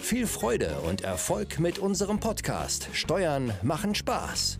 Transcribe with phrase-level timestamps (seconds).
[0.00, 4.58] Viel Freude und Erfolg mit unserem Podcast Steuern machen Spaß.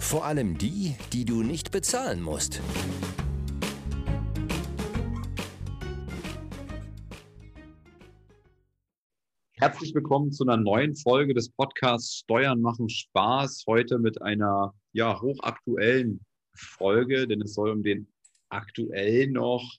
[0.00, 2.60] Vor allem die, die du nicht bezahlen musst.
[9.52, 13.64] Herzlich willkommen zu einer neuen Folge des Podcasts Steuern machen Spaß.
[13.66, 16.20] Heute mit einer ja, hochaktuellen
[16.54, 18.08] Folge, denn es soll um den
[18.48, 19.78] aktuell noch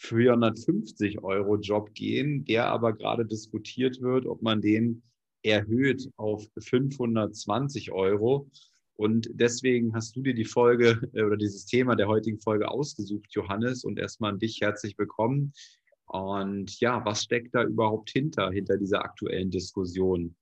[0.00, 5.02] 450 Euro Job gehen, der aber gerade diskutiert wird, ob man den
[5.42, 8.50] erhöht auf 520 Euro.
[8.96, 13.28] Und deswegen hast du dir die Folge äh, oder dieses Thema der heutigen Folge ausgesucht,
[13.30, 13.84] Johannes.
[13.84, 15.52] Und erstmal an dich herzlich willkommen.
[16.06, 20.34] Und ja, was steckt da überhaupt hinter, hinter dieser aktuellen Diskussion?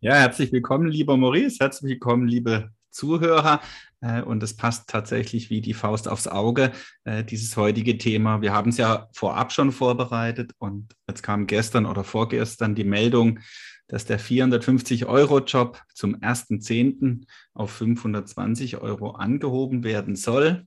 [0.00, 1.58] Ja, herzlich willkommen, lieber Maurice.
[1.60, 3.60] Herzlich willkommen, liebe Zuhörer.
[4.00, 6.72] Äh, und es passt tatsächlich wie die Faust aufs Auge,
[7.04, 8.40] äh, dieses heutige Thema.
[8.40, 13.40] Wir haben es ja vorab schon vorbereitet und jetzt kam gestern oder vorgestern die Meldung,
[13.88, 17.24] dass der 450-Euro-Job zum 1.10.
[17.54, 20.66] auf 520 Euro angehoben werden soll.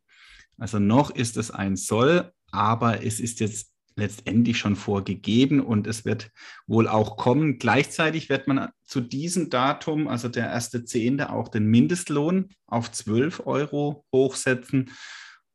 [0.57, 6.05] Also noch ist es ein Soll, aber es ist jetzt letztendlich schon vorgegeben und es
[6.05, 6.31] wird
[6.67, 7.59] wohl auch kommen.
[7.59, 13.45] Gleichzeitig wird man zu diesem Datum, also der erste Zehnte, auch den Mindestlohn auf 12
[13.45, 14.91] Euro hochsetzen.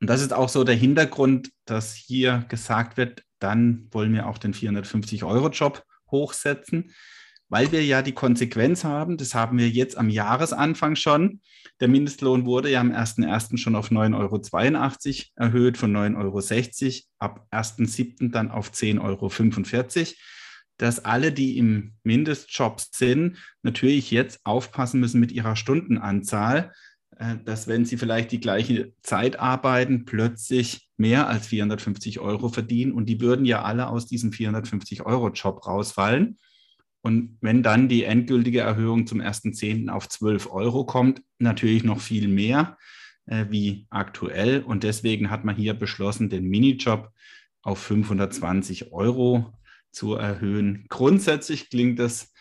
[0.00, 4.38] Und das ist auch so der Hintergrund, dass hier gesagt wird, dann wollen wir auch
[4.38, 6.92] den 450-Euro-Job hochsetzen
[7.48, 11.40] weil wir ja die Konsequenz haben, das haben wir jetzt am Jahresanfang schon.
[11.80, 13.58] Der Mindestlohn wurde ja am 1.1.
[13.58, 18.30] schon auf 9,82 Euro erhöht, von 9,60 Euro, ab 1.7.
[18.30, 20.14] dann auf 10,45 Euro.
[20.78, 26.72] Dass alle, die im Mindestjob sind, natürlich jetzt aufpassen müssen mit ihrer Stundenanzahl,
[27.18, 32.92] äh, dass wenn sie vielleicht die gleiche Zeit arbeiten, plötzlich mehr als 450 Euro verdienen
[32.92, 36.38] und die würden ja alle aus diesem 450-Euro-Job rausfallen.
[37.02, 39.88] Und wenn dann die endgültige Erhöhung zum 1.10.
[39.88, 42.76] auf 12 Euro kommt, natürlich noch viel mehr
[43.26, 44.62] äh, wie aktuell.
[44.62, 47.10] Und deswegen hat man hier beschlossen, den Minijob
[47.62, 49.52] auf 520 Euro
[49.90, 50.86] zu erhöhen.
[50.88, 52.32] Grundsätzlich klingt das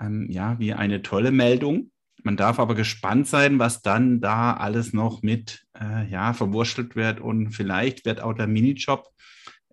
[0.00, 1.90] ähm, ja wie eine tolle Meldung.
[2.22, 7.20] Man darf aber gespannt sein, was dann da alles noch mit äh, ja, verwurschtelt wird.
[7.20, 9.08] Und vielleicht wird auch der Minijob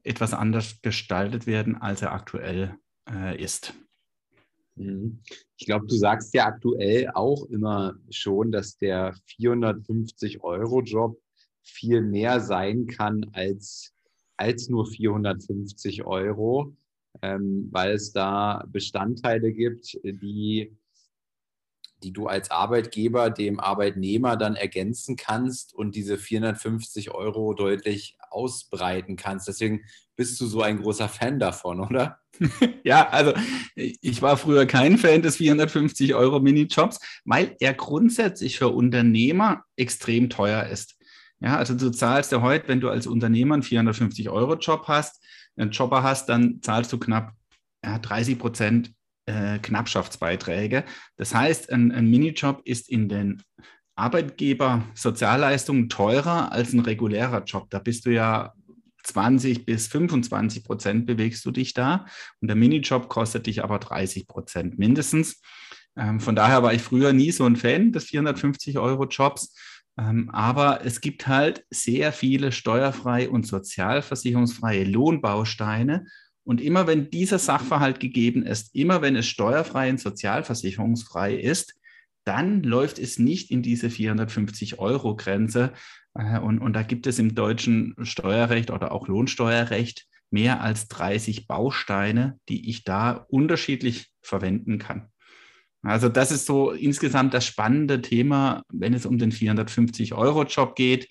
[0.03, 2.75] etwas anders gestaltet werden, als er aktuell
[3.09, 3.73] äh, ist.
[4.77, 5.19] Mhm.
[5.57, 11.19] Ich glaube, du sagst ja aktuell auch immer schon, dass der 450-Euro-Job
[11.63, 13.93] viel mehr sein kann als,
[14.37, 16.75] als nur 450 Euro,
[17.21, 20.77] ähm, weil es da Bestandteile gibt, die,
[22.03, 29.15] die du als Arbeitgeber dem Arbeitnehmer dann ergänzen kannst und diese 450 Euro deutlich ausbreiten
[29.15, 29.47] kannst.
[29.47, 29.83] Deswegen
[30.15, 32.19] bist du so ein großer Fan davon, oder?
[32.83, 33.33] ja, also
[33.75, 40.29] ich war früher kein Fan des 450 Euro Minijobs, weil er grundsätzlich für Unternehmer extrem
[40.29, 40.97] teuer ist.
[41.39, 45.23] Ja, also du zahlst ja heute, wenn du als Unternehmer einen 450 Euro Job hast,
[45.55, 47.33] einen Jobber hast, dann zahlst du knapp
[47.83, 48.93] ja, 30 Prozent
[49.27, 50.83] äh, Knappschaftsbeiträge.
[51.15, 53.43] Das heißt, ein, ein Minijob ist in den
[53.95, 57.69] Arbeitgeber Sozialleistungen teurer als ein regulärer Job.
[57.69, 58.53] Da bist du ja
[59.03, 62.05] 20 bis 25 Prozent bewegst du dich da.
[62.41, 65.41] Und der Minijob kostet dich aber 30 Prozent mindestens.
[65.95, 69.55] Ähm, von daher war ich früher nie so ein Fan des 450 Euro Jobs.
[69.97, 76.05] Ähm, aber es gibt halt sehr viele steuerfreie und sozialversicherungsfreie Lohnbausteine.
[76.47, 81.75] Und immer wenn dieser Sachverhalt gegeben ist, immer wenn es steuerfrei und sozialversicherungsfrei ist,
[82.23, 85.73] dann läuft es nicht in diese 450 Euro Grenze,
[86.13, 91.47] äh, und, und da gibt es im deutschen Steuerrecht oder auch Lohnsteuerrecht mehr als 30
[91.47, 95.09] Bausteine, die ich da unterschiedlich verwenden kann.
[95.81, 101.09] Also das ist so insgesamt das spannende Thema, wenn es um den 450-Euro-Job geht.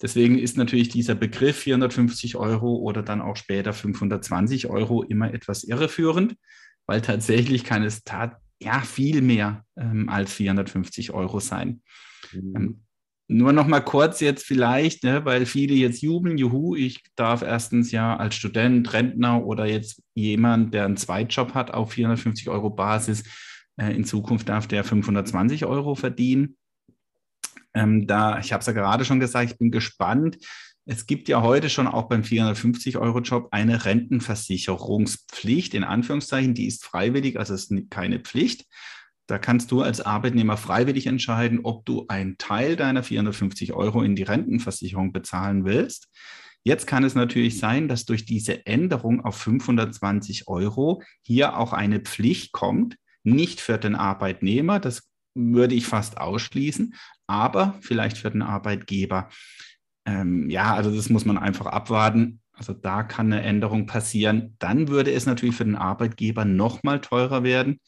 [0.00, 5.64] Deswegen ist natürlich dieser Begriff 450 Euro oder dann auch später 520 Euro immer etwas
[5.64, 6.36] irreführend,
[6.86, 11.82] weil tatsächlich kann es tat, ja viel mehr ähm, als 450 Euro sein.
[12.32, 12.56] Mhm.
[12.56, 12.80] Ähm,
[13.30, 17.92] nur noch mal kurz jetzt vielleicht, ne, weil viele jetzt jubeln, juhu, ich darf erstens
[17.92, 23.24] ja als Student, Rentner oder jetzt jemand, der einen Zweitjob hat auf 450 Euro Basis,
[23.76, 26.56] äh, in Zukunft darf der 520 Euro verdienen.
[27.78, 30.38] Ähm, da, ich habe es ja gerade schon gesagt, ich bin gespannt.
[30.84, 37.38] Es gibt ja heute schon auch beim 450-Euro-Job eine Rentenversicherungspflicht, in Anführungszeichen, die ist freiwillig,
[37.38, 38.64] also es ist keine Pflicht.
[39.28, 44.16] Da kannst du als Arbeitnehmer freiwillig entscheiden, ob du einen Teil deiner 450 Euro in
[44.16, 46.08] die Rentenversicherung bezahlen willst.
[46.64, 52.00] Jetzt kann es natürlich sein, dass durch diese Änderung auf 520 Euro hier auch eine
[52.00, 55.07] Pflicht kommt, nicht für den Arbeitnehmer, das
[55.38, 56.94] würde ich fast ausschließen,
[57.26, 59.28] aber vielleicht für den Arbeitgeber.
[60.04, 62.40] Ähm, ja, also das muss man einfach abwarten.
[62.52, 64.56] Also da kann eine Änderung passieren.
[64.58, 67.78] Dann würde es natürlich für den Arbeitgeber noch mal teurer werden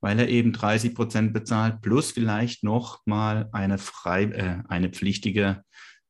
[0.00, 5.64] weil er eben 30 Prozent bezahlt, plus vielleicht noch mal eine, frei, äh, eine pflichtige,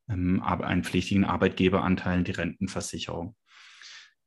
[0.09, 3.35] ähm, einen pflichtigen Arbeitgeberanteil in die Rentenversicherung.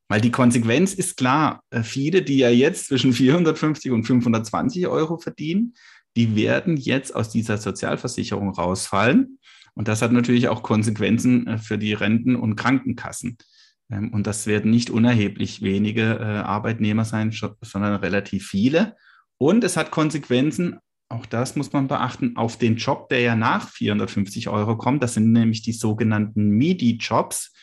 [0.09, 5.17] Weil die Konsequenz ist klar, äh, viele, die ja jetzt zwischen 450 und 520 Euro
[5.17, 5.73] verdienen,
[6.15, 9.39] die werden jetzt aus dieser Sozialversicherung rausfallen.
[9.73, 13.37] Und das hat natürlich auch Konsequenzen äh, für die Renten- und Krankenkassen.
[13.91, 18.95] Ähm, und das werden nicht unerheblich wenige äh, Arbeitnehmer sein, sondern relativ viele.
[19.37, 20.77] Und es hat Konsequenzen,
[21.09, 25.03] auch das muss man beachten, auf den Job, der ja nach 450 Euro kommt.
[25.03, 27.53] Das sind nämlich die sogenannten MIDI-Jobs.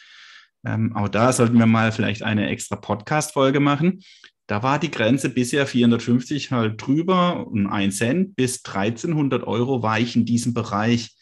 [0.67, 4.01] Ähm, auch da sollten wir mal vielleicht eine extra Podcast-Folge machen.
[4.49, 10.01] Da war die Grenze bisher 450 halt drüber und ein Cent bis 1300 Euro war
[10.01, 11.15] ich in diesem Bereich.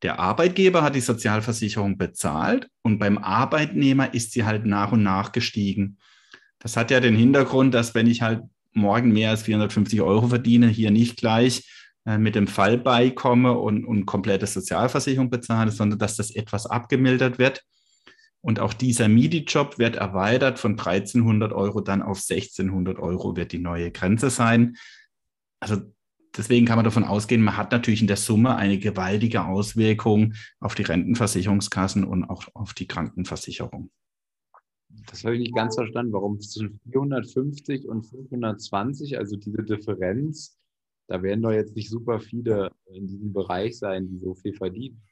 [0.00, 5.32] Der Arbeitgeber hat die Sozialversicherung bezahlt und beim Arbeitnehmer ist sie halt nach und nach
[5.32, 5.98] gestiegen.
[6.58, 10.68] Das hat ja den Hintergrund, dass wenn ich halt morgen mehr als 450 Euro verdiene,
[10.68, 11.68] hier nicht gleich
[12.06, 17.38] äh, mit dem Fall beikomme und, und komplette Sozialversicherung bezahle, sondern dass das etwas abgemildert
[17.38, 17.62] wird.
[18.42, 23.58] Und auch dieser MIDI-Job wird erweitert von 1300 Euro dann auf 1600 Euro wird die
[23.58, 24.76] neue Grenze sein.
[25.60, 25.82] Also
[26.36, 30.74] deswegen kann man davon ausgehen, man hat natürlich in der Summe eine gewaltige Auswirkung auf
[30.74, 33.90] die Rentenversicherungskassen und auch auf die Krankenversicherung.
[35.06, 40.58] Das habe ich nicht ganz verstanden, warum zwischen 450 und 520, also diese Differenz,
[41.08, 45.02] da werden doch jetzt nicht super viele in diesem Bereich sein, die so viel verdienen.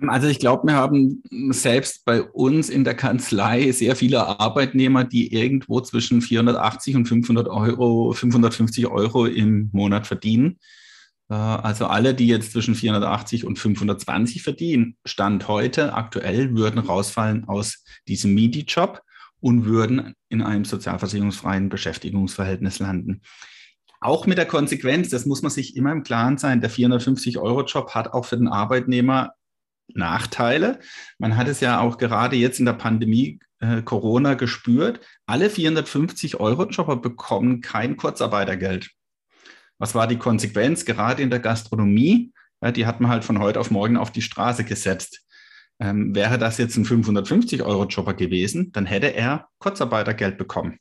[0.00, 5.32] Also ich glaube, wir haben selbst bei uns in der Kanzlei sehr viele Arbeitnehmer, die
[5.32, 10.58] irgendwo zwischen 480 und 500 Euro, 550 Euro im Monat verdienen.
[11.30, 17.44] Äh, also alle, die jetzt zwischen 480 und 520 verdienen, Stand heute aktuell, würden rausfallen
[17.44, 19.00] aus diesem MIDI-Job
[19.40, 23.20] und würden in einem sozialversicherungsfreien Beschäftigungsverhältnis landen.
[24.00, 28.12] Auch mit der Konsequenz, das muss man sich immer im Klaren sein, der 450-Euro-Job hat
[28.12, 29.32] auch für den Arbeitnehmer
[29.88, 30.80] Nachteile.
[31.18, 35.00] Man hat es ja auch gerade jetzt in der Pandemie äh, Corona gespürt.
[35.26, 38.90] Alle 450-Euro-Jobber bekommen kein Kurzarbeitergeld.
[39.78, 40.84] Was war die Konsequenz?
[40.84, 42.32] Gerade in der Gastronomie,
[42.62, 45.24] ja, die hat man halt von heute auf morgen auf die Straße gesetzt.
[45.80, 50.78] Ähm, wäre das jetzt ein 550-Euro-Jobber gewesen, dann hätte er Kurzarbeitergeld bekommen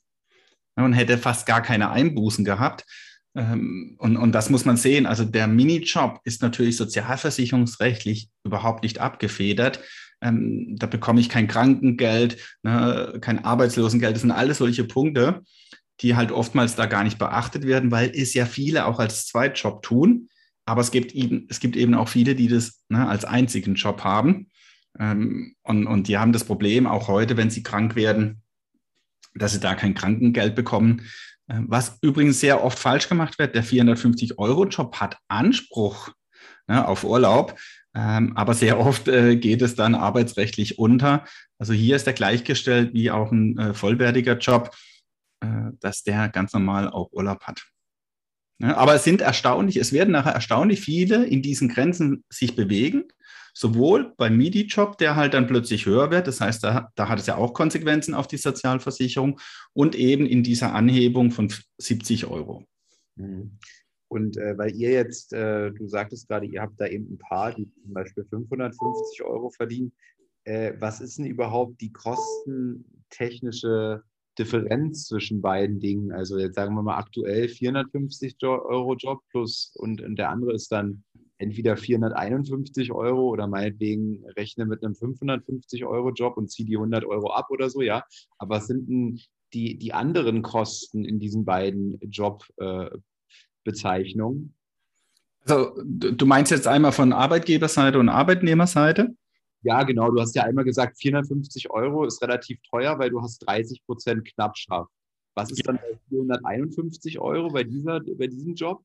[0.76, 2.86] und hätte fast gar keine Einbußen gehabt.
[3.36, 5.06] Ähm, und, und das muss man sehen.
[5.06, 9.80] Also der Minijob ist natürlich sozialversicherungsrechtlich überhaupt nicht abgefedert.
[10.22, 14.16] Ähm, da bekomme ich kein Krankengeld, ne, kein Arbeitslosengeld.
[14.16, 15.42] Das sind alles solche Punkte,
[16.02, 19.82] die halt oftmals da gar nicht beachtet werden, weil es ja viele auch als Zweitjob
[19.82, 20.30] tun.
[20.66, 24.04] Aber es gibt eben, es gibt eben auch viele, die das ne, als einzigen Job
[24.04, 24.50] haben.
[25.00, 28.42] Ähm, und, und die haben das Problem auch heute, wenn sie krank werden,
[29.36, 31.02] dass sie da kein Krankengeld bekommen.
[31.54, 36.12] Äh, was übrigens sehr oft falsch gemacht wird, der 450-Euro-Job hat Anspruch
[36.68, 37.60] ne, auf Urlaub,
[37.96, 41.26] ähm, aber sehr oft äh, geht es dann arbeitsrechtlich unter.
[41.60, 44.76] Also hier ist er gleichgestellt wie auch ein äh, vollwertiger Job,
[45.42, 47.64] äh, dass der ganz normal auch Urlaub hat.
[48.60, 53.06] Ne, aber es sind erstaunlich, es werden nachher erstaunlich viele in diesen Grenzen sich bewegen
[53.54, 57.28] sowohl beim MIDI-Job, der halt dann plötzlich höher wird, das heißt, da, da hat es
[57.28, 59.40] ja auch Konsequenzen auf die Sozialversicherung
[59.74, 62.66] und eben in dieser Anhebung von 70 Euro.
[63.16, 63.60] Mhm.
[64.14, 67.52] Und äh, weil ihr jetzt, äh, du sagtest gerade, ihr habt da eben ein paar,
[67.54, 69.92] die zum Beispiel 550 Euro verdienen.
[70.44, 74.04] Äh, was ist denn überhaupt die kostentechnische
[74.38, 76.12] Differenz zwischen beiden Dingen?
[76.12, 80.72] Also jetzt sagen wir mal aktuell 450 Euro Job plus und, und der andere ist
[80.72, 81.04] dann
[81.38, 87.06] entweder 451 Euro oder meinetwegen rechne mit einem 550 Euro Job und ziehe die 100
[87.06, 88.04] Euro ab oder so, ja.
[88.38, 89.22] Aber was sind denn
[89.54, 94.56] die, die anderen Kosten in diesen beiden Jobbezeichnungen?
[95.46, 99.16] Äh, also du meinst jetzt einmal von Arbeitgeberseite und Arbeitnehmerseite?
[99.64, 100.12] Ja, genau.
[100.12, 104.26] Du hast ja einmal gesagt, 450 Euro ist relativ teuer, weil du hast 30 Prozent
[104.26, 104.92] Knappschaft.
[105.36, 108.84] Was ist dann bei 451 Euro bei, dieser, bei diesem Job?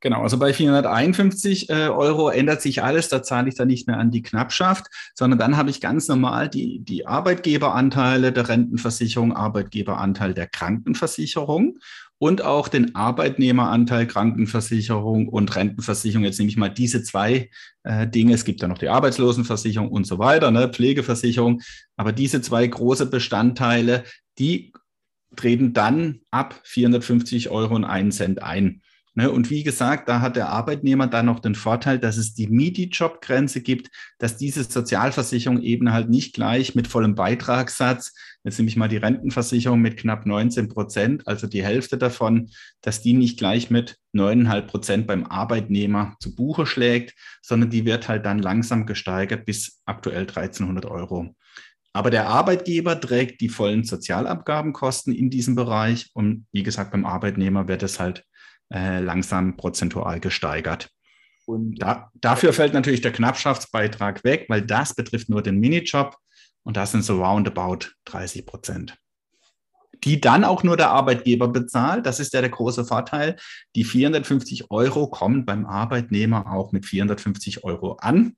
[0.00, 3.08] Genau, also bei 451 äh, Euro ändert sich alles.
[3.08, 6.48] Da zahle ich dann nicht mehr an die Knappschaft, sondern dann habe ich ganz normal
[6.48, 11.78] die, die Arbeitgeberanteile der Rentenversicherung, Arbeitgeberanteil der Krankenversicherung
[12.18, 16.24] und auch den Arbeitnehmeranteil Krankenversicherung und Rentenversicherung.
[16.24, 17.50] Jetzt nehme ich mal diese zwei
[17.82, 18.34] äh, Dinge.
[18.34, 21.60] Es gibt ja noch die Arbeitslosenversicherung und so weiter, ne, Pflegeversicherung.
[21.96, 24.04] Aber diese zwei große Bestandteile,
[24.38, 24.72] die
[25.36, 28.82] treten dann ab 450 Euro und einen Cent ein.
[29.16, 32.48] Ne, und wie gesagt, da hat der Arbeitnehmer dann noch den Vorteil, dass es die
[32.48, 33.88] MIDI-Job-Grenze gibt,
[34.18, 38.12] dass diese Sozialversicherung eben halt nicht gleich mit vollem Beitragssatz,
[38.42, 42.50] jetzt nehme ich mal die Rentenversicherung mit knapp 19 Prozent, also die Hälfte davon,
[42.80, 48.08] dass die nicht gleich mit 9,5 Prozent beim Arbeitnehmer zu Buche schlägt, sondern die wird
[48.08, 51.36] halt dann langsam gesteigert bis aktuell 1300 Euro.
[51.94, 57.68] Aber der Arbeitgeber trägt die vollen Sozialabgabenkosten in diesem Bereich und wie gesagt, beim Arbeitnehmer
[57.68, 58.24] wird es halt
[58.72, 60.90] äh, langsam prozentual gesteigert.
[61.46, 66.16] Und da, dafür fällt natürlich der Knappschaftsbeitrag weg, weil das betrifft nur den Minijob
[66.64, 68.96] und das sind so roundabout 30 Prozent.
[70.02, 72.04] Die dann auch nur der Arbeitgeber bezahlt.
[72.06, 73.36] Das ist ja der große Vorteil.
[73.76, 78.34] Die 450 Euro kommen beim Arbeitnehmer auch mit 450 Euro an.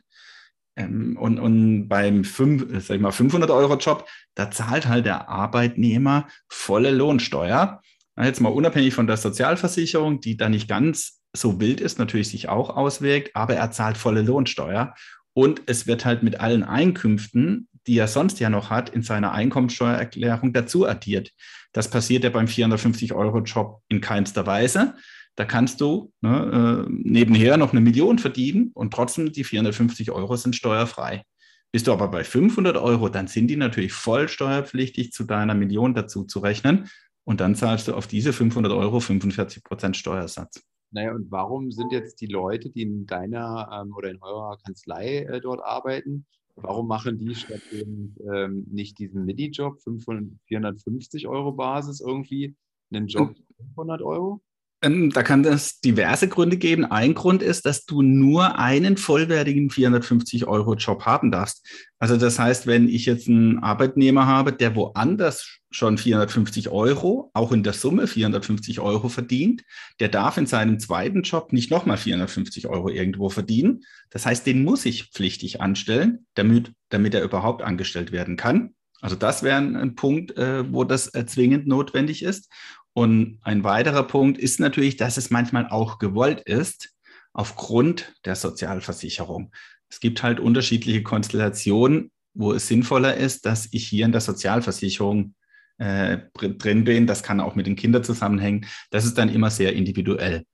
[0.76, 7.80] Ähm, und, und beim 500-Euro-Job, da zahlt halt der Arbeitnehmer volle Lohnsteuer.
[8.18, 12.49] Jetzt mal unabhängig von der Sozialversicherung, die da nicht ganz so wild ist, natürlich sich
[12.49, 14.95] auch auswirkt, aber er zahlt volle Lohnsteuer.
[15.35, 19.33] Und es wird halt mit allen Einkünften, die er sonst ja noch hat, in seiner
[19.33, 21.30] Einkommensteuererklärung dazu addiert.
[21.73, 24.95] Das passiert ja beim 450-Euro-Job in keinster Weise.
[25.37, 30.37] Da kannst du ne, äh, nebenher noch eine Million verdienen und trotzdem die 450 Euro
[30.37, 31.25] sind steuerfrei.
[31.73, 35.95] Bist du aber bei 500 Euro, dann sind die natürlich voll steuerpflichtig zu deiner Million
[35.95, 36.88] dazu zu rechnen.
[37.25, 40.62] Und dann zahlst du auf diese 500 Euro 45 Prozent Steuersatz.
[40.93, 45.19] Naja, und warum sind jetzt die Leute, die in deiner ähm, oder in eurer Kanzlei
[45.19, 46.25] äh, dort arbeiten,
[46.55, 52.55] warum machen die statt ähm, nicht diesen MIDI-Job 450 Euro Basis irgendwie
[52.90, 54.40] einen Job 500 Euro?
[54.87, 56.85] Ähm, da kann es diverse Gründe geben.
[56.85, 61.66] Ein Grund ist, dass du nur einen vollwertigen 450-Euro-Job haben darfst.
[61.99, 67.52] Also das heißt, wenn ich jetzt einen Arbeitnehmer habe, der woanders schon 450 Euro, auch
[67.52, 69.62] in der Summe 450 Euro verdient,
[70.00, 73.83] der darf in seinem zweiten Job nicht nochmal 450 Euro irgendwo verdienen.
[74.11, 78.75] Das heißt, den muss ich pflichtig anstellen, damit, damit er überhaupt angestellt werden kann.
[79.00, 82.50] Also das wäre ein Punkt, äh, wo das äh, zwingend notwendig ist.
[82.97, 86.95] Und ein weiterer Punkt ist natürlich, dass es manchmal auch gewollt ist,
[87.35, 89.53] aufgrund der Sozialversicherung.
[89.91, 95.35] Es gibt halt unterschiedliche Konstellationen, wo es sinnvoller ist, dass ich hier in der Sozialversicherung
[95.76, 97.07] äh, drin bin.
[97.07, 98.65] Das kann auch mit den Kindern zusammenhängen.
[98.91, 100.47] Das ist dann immer sehr individuell.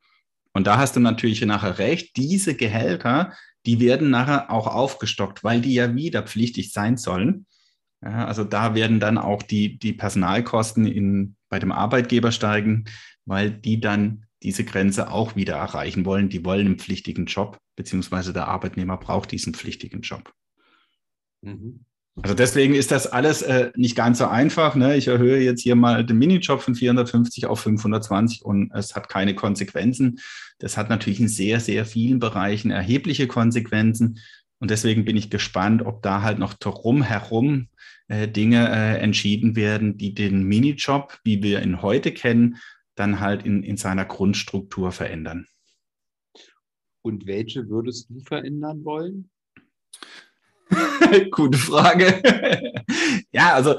[0.53, 3.35] Und da hast du natürlich nachher recht, diese Gehälter,
[3.67, 7.47] die werden nachher auch aufgestockt, weil die ja wieder pflichtig sein sollen.
[8.03, 12.85] Ja, also da werden dann auch die, die Personalkosten in, bei dem Arbeitgeber steigen,
[13.25, 16.29] weil die dann diese Grenze auch wieder erreichen wollen.
[16.29, 20.33] Die wollen einen pflichtigen Job, beziehungsweise der Arbeitnehmer braucht diesen pflichtigen Job.
[21.43, 21.85] Mhm.
[22.21, 24.75] Also deswegen ist das alles äh, nicht ganz so einfach.
[24.75, 24.97] Ne?
[24.97, 29.35] Ich erhöhe jetzt hier mal den Minijob von 450 auf 520 und es hat keine
[29.35, 30.19] Konsequenzen.
[30.59, 34.19] Das hat natürlich in sehr, sehr vielen Bereichen erhebliche Konsequenzen.
[34.59, 37.69] Und deswegen bin ich gespannt, ob da halt noch drumherum
[38.13, 42.59] äh, Dinge äh, entschieden werden, die den Minijob, wie wir ihn heute kennen,
[42.95, 45.47] dann halt in, in seiner Grundstruktur verändern.
[47.01, 49.31] Und welche würdest du verändern wollen?
[51.31, 52.23] Gute Frage.
[53.33, 53.77] ja, also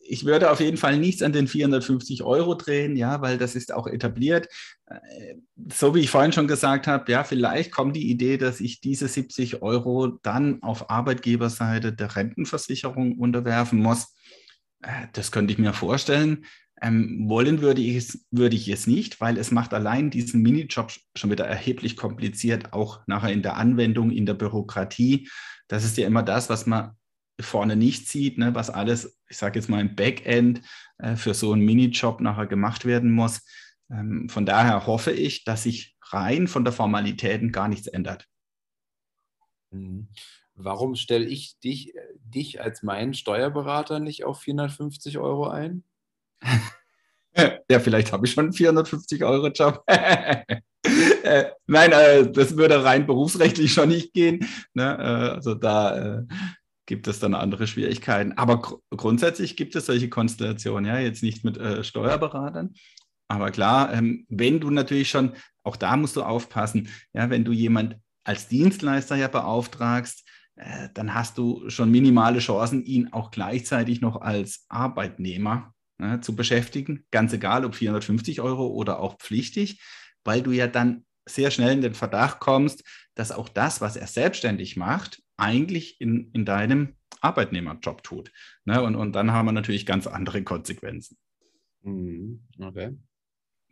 [0.00, 3.72] ich würde auf jeden Fall nichts an den 450 Euro drehen, ja, weil das ist
[3.72, 4.48] auch etabliert.
[4.86, 5.34] Äh,
[5.72, 9.08] so wie ich vorhin schon gesagt habe, ja, vielleicht kommt die Idee, dass ich diese
[9.08, 14.14] 70 Euro dann auf Arbeitgeberseite der Rentenversicherung unterwerfen muss.
[14.82, 16.44] Äh, das könnte ich mir vorstellen.
[16.84, 20.92] Ähm, wollen würde ich, es, würde ich es nicht, weil es macht allein diesen Minijob
[21.16, 25.30] schon wieder erheblich kompliziert, auch nachher in der Anwendung, in der Bürokratie.
[25.66, 26.94] Das ist ja immer das, was man
[27.40, 30.60] vorne nicht sieht, ne, was alles, ich sage jetzt mal im Backend
[30.98, 33.40] äh, für so einen Minijob nachher gemacht werden muss.
[33.90, 38.28] Ähm, von daher hoffe ich, dass sich rein von der Formalitäten gar nichts ändert.
[39.70, 40.08] Mhm.
[40.54, 45.82] Warum stelle ich dich, dich als meinen Steuerberater nicht auf 450 Euro ein?
[47.70, 49.82] ja, vielleicht habe ich schon einen 450 Euro Job.
[51.24, 54.46] äh, nein, äh, das würde rein berufsrechtlich schon nicht gehen.
[54.74, 54.96] Ne?
[54.98, 56.22] Äh, also da,
[56.86, 58.32] gibt es dann andere Schwierigkeiten.
[58.32, 62.74] Aber gr grundsätzlich gibt es solche Konstellationen, ja, jetzt nicht mit Steuerberatern.
[63.26, 65.32] Aber klar, ähm, wenn du natürlich schon,
[65.62, 70.28] auch da musst du aufpassen, ja, wenn du jemand als Dienstleister ja beauftragst,
[70.94, 75.73] dann hast du schon minimale Chancen, ihn auch gleichzeitig noch als Arbeitnehmer
[76.04, 77.04] äh, zu beschäftigen.
[77.10, 79.82] Ganz egal, ob 450 Euro oder auch pflichtig,
[80.24, 82.84] weil du ja dann sehr schnell in den Verdacht kommst,
[83.14, 88.30] dass auch das, was er selbstständig macht, eigentlich in, in deinem Arbeitnehmerjob tut.
[88.64, 88.82] Ne?
[88.82, 91.16] Und, und dann haben wir natürlich ganz andere Konsequenzen.
[91.82, 92.46] Mhm.
[92.60, 92.96] Okay.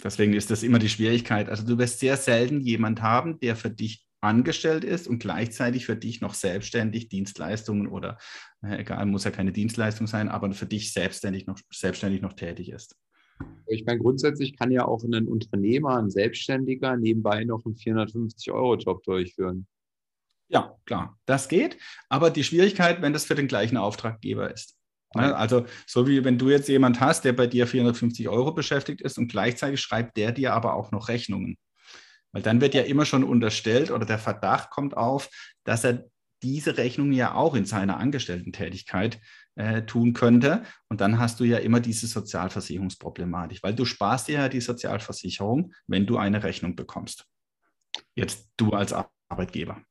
[0.03, 1.49] Deswegen ist das immer die Schwierigkeit.
[1.49, 5.97] Also du wirst sehr selten jemand haben, der für dich angestellt ist und gleichzeitig für
[5.97, 8.19] dich noch selbstständig Dienstleistungen oder
[8.63, 12.71] äh, egal, muss ja keine Dienstleistung sein, aber für dich selbstständig noch, selbstständig noch tätig
[12.71, 12.97] ist.
[13.67, 19.67] Ich meine, grundsätzlich kann ja auch ein Unternehmer, ein Selbstständiger nebenbei noch einen 450-Euro-Job durchführen.
[20.49, 21.77] Ja, klar, das geht.
[22.09, 24.77] Aber die Schwierigkeit, wenn das für den gleichen Auftraggeber ist.
[25.15, 25.35] Ne?
[25.35, 29.19] Also, so wie wenn du jetzt jemand hast, der bei dir 450 Euro beschäftigt ist
[29.19, 31.57] und gleichzeitig schreibt der dir aber auch noch Rechnungen.
[32.33, 35.29] Weil dann wird ja immer schon unterstellt oder der Verdacht kommt auf,
[35.65, 36.07] dass er
[36.43, 39.21] diese Rechnung ja auch in seiner Angestellten-Tätigkeit
[39.55, 40.65] äh, tun könnte.
[40.89, 45.73] Und dann hast du ja immer diese Sozialversicherungsproblematik, weil du sparst dir ja die Sozialversicherung,
[45.87, 47.27] wenn du eine Rechnung bekommst.
[48.15, 48.95] Jetzt du als
[49.29, 49.83] Arbeitgeber.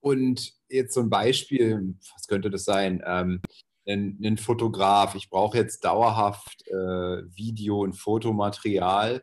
[0.00, 3.02] Und jetzt so ein Beispiel, was könnte das sein?
[3.04, 3.40] Ähm,
[3.86, 9.22] ein, ein, Fotograf, ich brauche jetzt dauerhaft äh, Video- und Fotomaterial.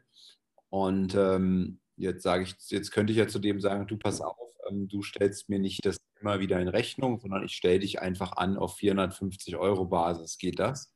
[0.74, 4.56] Und ähm, jetzt sage ich, jetzt könnte ich ja zu dem sagen, du pass auf,
[4.68, 8.38] ähm, du stellst mir nicht das immer wieder in Rechnung, sondern ich stelle dich einfach
[8.38, 10.39] an auf 450 Euro Basis.
[10.39, 10.92] Geht das?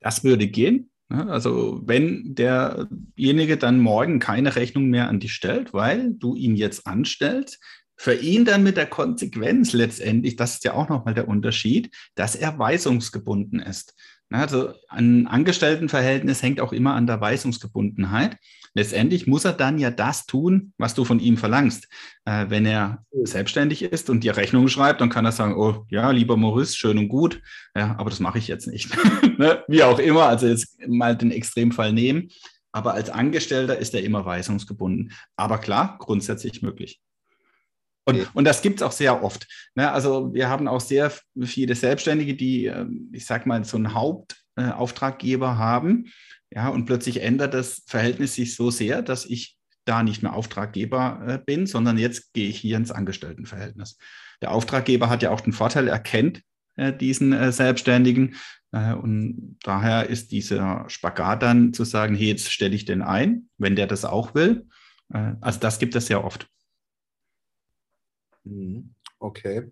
[0.00, 0.90] Das würde gehen.
[1.08, 1.30] Ne?
[1.30, 6.88] Also wenn derjenige dann morgen keine Rechnung mehr an dich stellt, weil du ihn jetzt
[6.88, 7.60] anstellst,
[7.94, 12.34] für ihn dann mit der Konsequenz letztendlich, das ist ja auch nochmal der Unterschied, dass
[12.34, 13.94] er weisungsgebunden ist.
[14.30, 18.36] Also ein Angestelltenverhältnis hängt auch immer an der Weisungsgebundenheit.
[18.74, 21.88] Letztendlich muss er dann ja das tun, was du von ihm verlangst.
[22.24, 26.10] Äh, wenn er selbstständig ist und dir Rechnungen schreibt, dann kann er sagen, oh ja,
[26.10, 27.40] lieber Maurice, schön und gut,
[27.74, 28.90] ja, aber das mache ich jetzt nicht.
[29.38, 29.64] ne?
[29.68, 32.28] Wie auch immer, also jetzt mal den Extremfall nehmen.
[32.72, 35.12] Aber als Angestellter ist er immer weisungsgebunden.
[35.36, 37.00] Aber klar, grundsätzlich möglich.
[38.06, 39.48] Und, und das gibt es auch sehr oft.
[39.74, 39.90] Ne?
[39.90, 45.58] Also wir haben auch sehr viele Selbstständige, die, ähm, ich sag mal, so einen Hauptauftraggeber
[45.58, 46.06] haben.
[46.50, 51.24] Ja, und plötzlich ändert das Verhältnis sich so sehr, dass ich da nicht mehr Auftraggeber
[51.26, 53.98] äh, bin, sondern jetzt gehe ich hier ins Angestelltenverhältnis.
[54.40, 56.42] Der Auftraggeber hat ja auch den Vorteil, er kennt
[56.76, 58.36] äh, diesen äh, Selbstständigen.
[58.72, 63.74] Und daher ist dieser Spagat dann zu sagen, hey, jetzt stelle ich den ein, wenn
[63.74, 64.66] der das auch will.
[65.08, 66.46] Also das gibt es sehr oft.
[68.46, 68.94] Mhm.
[69.18, 69.70] Okay.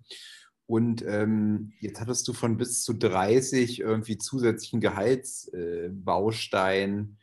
[0.67, 7.19] Und ähm, jetzt hattest du von bis zu 30 irgendwie zusätzlichen Gehaltsbausteinen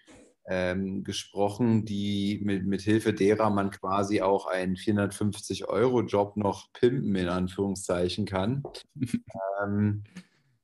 [0.47, 7.15] äh, ähm, gesprochen, die mit, mit Hilfe derer man quasi auch einen 450-Euro-Job noch pimpen,
[7.15, 8.61] in Anführungszeichen, kann.
[9.63, 10.03] ähm,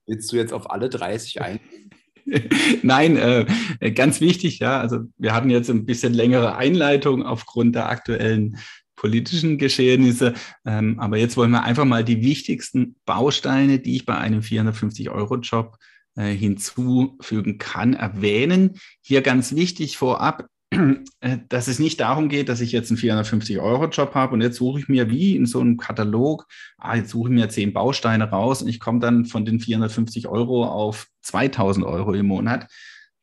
[0.05, 1.89] willst du jetzt auf alle 30 eingehen?
[2.83, 4.81] Nein, äh, ganz wichtig, ja.
[4.81, 8.57] Also wir hatten jetzt ein bisschen längere Einleitung aufgrund der aktuellen
[8.97, 10.33] politischen Geschehnisse.
[10.65, 15.77] Ähm, aber jetzt wollen wir einfach mal die wichtigsten Bausteine, die ich bei einem 450-Euro-Job
[16.17, 18.79] äh, hinzufügen kann, erwähnen.
[19.01, 24.15] Hier ganz wichtig vorab, äh, dass es nicht darum geht, dass ich jetzt einen 450-Euro-Job
[24.15, 26.45] habe und jetzt suche ich mir wie in so einem Katalog,
[26.77, 30.27] ah, jetzt suche ich mir zehn Bausteine raus und ich komme dann von den 450
[30.27, 32.67] Euro auf 2000 Euro im Monat.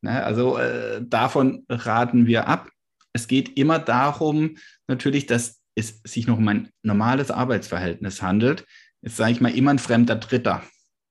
[0.02, 2.70] Also äh, davon raten wir ab.
[3.12, 4.56] Es geht immer darum,
[4.86, 8.64] natürlich, dass es sich noch um ein normales Arbeitsverhältnis handelt,
[9.02, 10.62] ist, sage ich mal, immer ein fremder Dritter.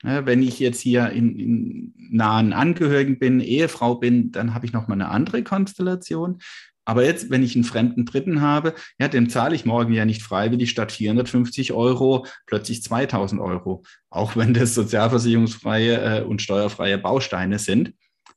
[0.03, 4.73] Ja, wenn ich jetzt hier in, in, nahen Angehörigen bin, Ehefrau bin, dann habe ich
[4.73, 6.39] noch mal eine andere Konstellation.
[6.85, 10.21] Aber jetzt, wenn ich einen fremden Dritten habe, ja, dem zahle ich morgen ja nicht
[10.21, 17.59] freiwillig statt 450 Euro plötzlich 2000 Euro, auch wenn das sozialversicherungsfreie äh, und steuerfreie Bausteine
[17.59, 17.93] sind.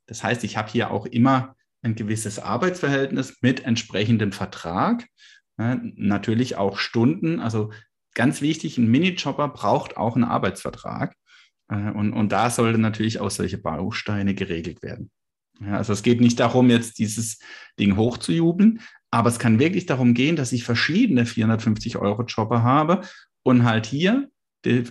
[0.06, 5.06] Das heißt, ich habe hier auch immer ein gewisses Arbeitsverhältnis mit entsprechendem Vertrag.
[5.56, 7.40] Natürlich auch Stunden.
[7.40, 7.70] Also
[8.14, 11.14] ganz wichtig, ein Minijobber braucht auch einen Arbeitsvertrag.
[11.68, 15.10] Äh, und, und da sollen natürlich auch solche Bausteine geregelt werden.
[15.60, 17.38] Ja, also es geht nicht darum, jetzt dieses
[17.78, 23.00] Ding hochzujubeln, aber es kann wirklich darum gehen, dass ich verschiedene 450-Euro-Jobber habe
[23.42, 24.28] und halt hier
[24.66, 24.84] die,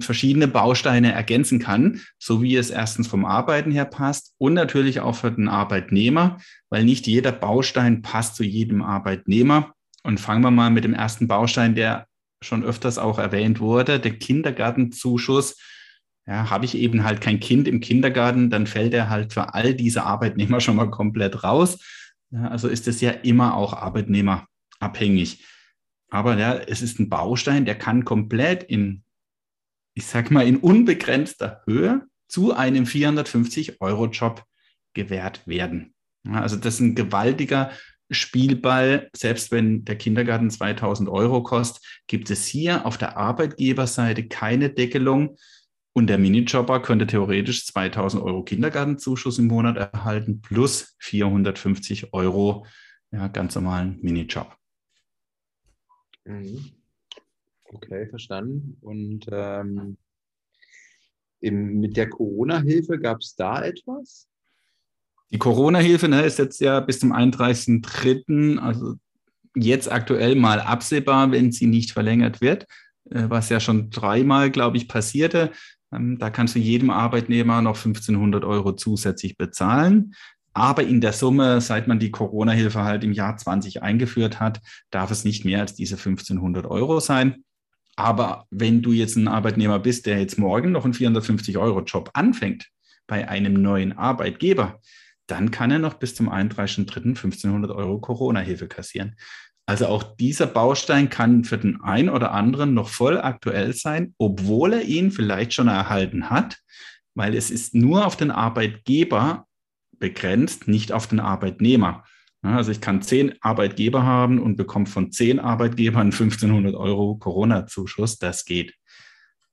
[0.00, 5.14] verschiedene Bausteine ergänzen kann, so wie es erstens vom Arbeiten her passt und natürlich auch
[5.14, 9.72] für den Arbeitnehmer, weil nicht jeder Baustein passt zu jedem Arbeitnehmer.
[10.02, 12.06] Und fangen wir mal mit dem ersten Baustein, der
[12.42, 15.56] schon öfters auch erwähnt wurde, der Kindergartenzuschuss,
[16.26, 19.74] ja, habe ich eben halt kein Kind im Kindergarten, dann fällt er halt für all
[19.74, 21.78] diese Arbeitnehmer schon mal komplett raus.
[22.30, 25.44] Ja, also ist es ja immer auch arbeitnehmerabhängig.
[26.10, 29.02] Aber ja, es ist ein Baustein, der kann komplett in,
[29.94, 34.44] ich sag mal, in unbegrenzter Höhe zu einem 450-Euro-Job
[34.94, 35.94] gewährt werden.
[36.24, 37.72] Ja, also das ist ein gewaltiger
[38.12, 39.10] Spielball.
[39.14, 45.36] Selbst wenn der Kindergarten 2000 Euro kostet, gibt es hier auf der Arbeitgeberseite keine Deckelung.
[45.94, 52.66] Und der Minijobber könnte theoretisch 2000 Euro Kindergartenzuschuss im Monat erhalten plus 450 Euro
[53.10, 54.56] ja, ganz normalen Minijob.
[56.24, 56.72] Mhm.
[57.64, 58.78] Okay, verstanden.
[58.80, 59.96] Und ähm,
[61.40, 64.28] im, mit der Corona-Hilfe gab es da etwas?
[65.32, 68.94] Die Corona-Hilfe ne, ist jetzt ja bis zum 31.03., also
[69.54, 72.66] jetzt aktuell mal absehbar, wenn sie nicht verlängert wird,
[73.10, 75.50] äh, was ja schon dreimal, glaube ich, passierte.
[75.92, 80.14] Ähm, da kannst du jedem Arbeitnehmer noch 1500 Euro zusätzlich bezahlen.
[80.54, 85.10] Aber in der Summe, seit man die Corona-Hilfe halt im Jahr 20 eingeführt hat, darf
[85.10, 87.44] es nicht mehr als diese 1500 Euro sein.
[87.96, 92.68] Aber wenn du jetzt ein Arbeitnehmer bist, der jetzt morgen noch einen 450-Euro-Job anfängt
[93.06, 94.78] bei einem neuen Arbeitgeber,
[95.26, 97.08] dann kann er noch bis zum 31.03.
[97.08, 99.16] 1500 Euro Corona-Hilfe kassieren.
[99.66, 104.72] Also auch dieser Baustein kann für den einen oder anderen noch voll aktuell sein, obwohl
[104.72, 106.58] er ihn vielleicht schon erhalten hat,
[107.14, 109.46] weil es ist nur auf den Arbeitgeber
[109.98, 112.04] begrenzt, nicht auf den Arbeitnehmer.
[112.42, 118.18] Also ich kann zehn Arbeitgeber haben und bekomme von zehn Arbeitgebern 1500 Euro Corona-Zuschuss.
[118.18, 118.74] Das geht.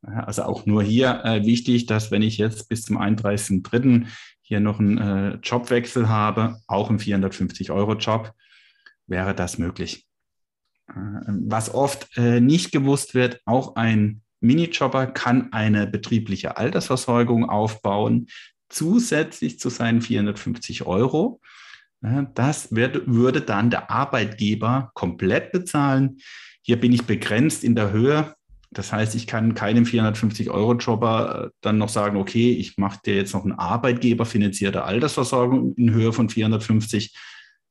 [0.01, 4.07] Also auch nur hier äh, wichtig, dass wenn ich jetzt bis zum 31.03.
[4.49, 8.33] hier noch einen äh, Jobwechsel habe, auch einen 450-Euro-Job,
[9.05, 10.07] wäre das möglich.
[10.89, 18.25] Äh, was oft äh, nicht gewusst wird, auch ein Minijobber kann eine betriebliche Altersversorgung aufbauen,
[18.69, 21.41] zusätzlich zu seinen 450 Euro.
[22.33, 26.19] Das wird, würde dann der Arbeitgeber komplett bezahlen.
[26.61, 28.35] Hier bin ich begrenzt in der Höhe.
[28.71, 33.33] Das heißt, ich kann keinem 450-Euro-Jobber äh, dann noch sagen, okay, ich mache dir jetzt
[33.33, 37.15] noch eine arbeitgeberfinanzierte Altersversorgung in Höhe von 450.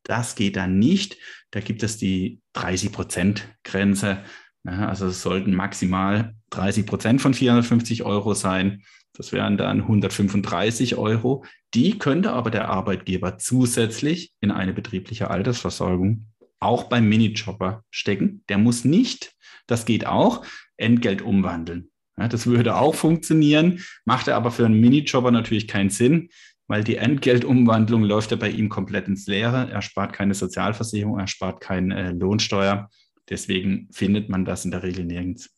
[0.02, 1.16] Das geht dann nicht.
[1.50, 4.18] Da gibt es die 30-Prozent-Grenze.
[4.64, 8.82] Also es sollten maximal 30 Prozent von 450 Euro sein.
[9.12, 11.44] Das wären dann 135 Euro.
[11.74, 16.26] Die könnte aber der Arbeitgeber zusätzlich in eine betriebliche Altersversorgung
[16.60, 18.42] auch beim Minijobber stecken.
[18.48, 19.32] Der muss nicht,
[19.66, 20.44] das geht auch,
[20.78, 21.90] Entgelt umwandeln.
[22.16, 26.30] Ja, das würde auch funktionieren, macht er aber für einen Minijobber natürlich keinen Sinn,
[26.66, 29.70] weil die Entgeltumwandlung läuft ja bei ihm komplett ins Leere.
[29.70, 32.90] Er spart keine Sozialversicherung, er spart keine äh, Lohnsteuer.
[33.28, 35.50] Deswegen findet man das in der Regel nirgends.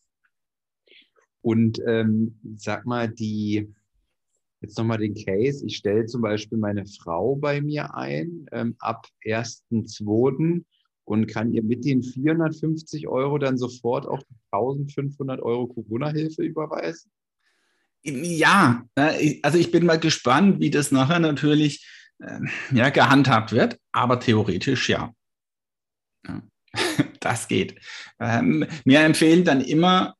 [1.41, 3.73] Und ähm, sag mal, die,
[4.61, 9.07] jetzt nochmal den Case, ich stelle zum Beispiel meine Frau bei mir ein ähm, ab
[9.25, 10.63] 1.2.
[11.11, 17.11] und kann ihr mit den 450 Euro dann sofort auch 1500 Euro Corona-Hilfe überweisen?
[18.05, 18.85] Ja,
[19.43, 21.85] also ich bin mal gespannt, wie das nachher natürlich
[22.21, 22.39] äh,
[22.73, 25.13] ja, gehandhabt wird, aber theoretisch ja.
[26.29, 26.43] ja.
[27.19, 27.79] Das geht.
[28.21, 30.15] Ähm, mir empfehlen dann immer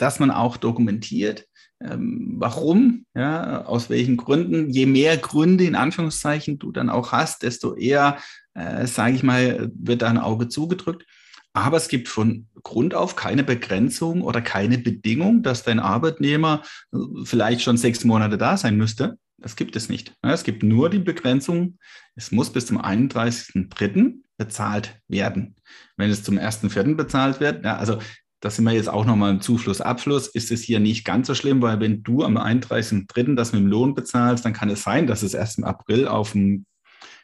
[0.00, 1.46] dass man auch dokumentiert,
[1.82, 4.70] ähm, warum, ja, aus welchen Gründen.
[4.70, 8.18] Je mehr Gründe in Anführungszeichen du dann auch hast, desto eher,
[8.54, 11.06] äh, sage ich mal, wird dein Auge zugedrückt.
[11.52, 16.98] Aber es gibt von Grund auf keine Begrenzung oder keine Bedingung, dass dein Arbeitnehmer äh,
[17.24, 19.18] vielleicht schon sechs Monate da sein müsste.
[19.38, 20.14] Das gibt es nicht.
[20.22, 21.78] Es gibt nur die Begrenzung,
[22.14, 24.16] es muss bis zum 31.03.
[24.36, 25.56] bezahlt werden.
[25.96, 26.94] Wenn es zum 1.04.
[26.94, 27.98] bezahlt wird, ja, also
[28.40, 31.34] das sind wir jetzt auch nochmal im Zufluss, Abfluss, ist es hier nicht ganz so
[31.34, 33.34] schlimm, weil wenn du am 31.03.
[33.34, 36.32] das mit dem Lohn bezahlst, dann kann es sein, dass es erst im April auf
[36.32, 36.64] dem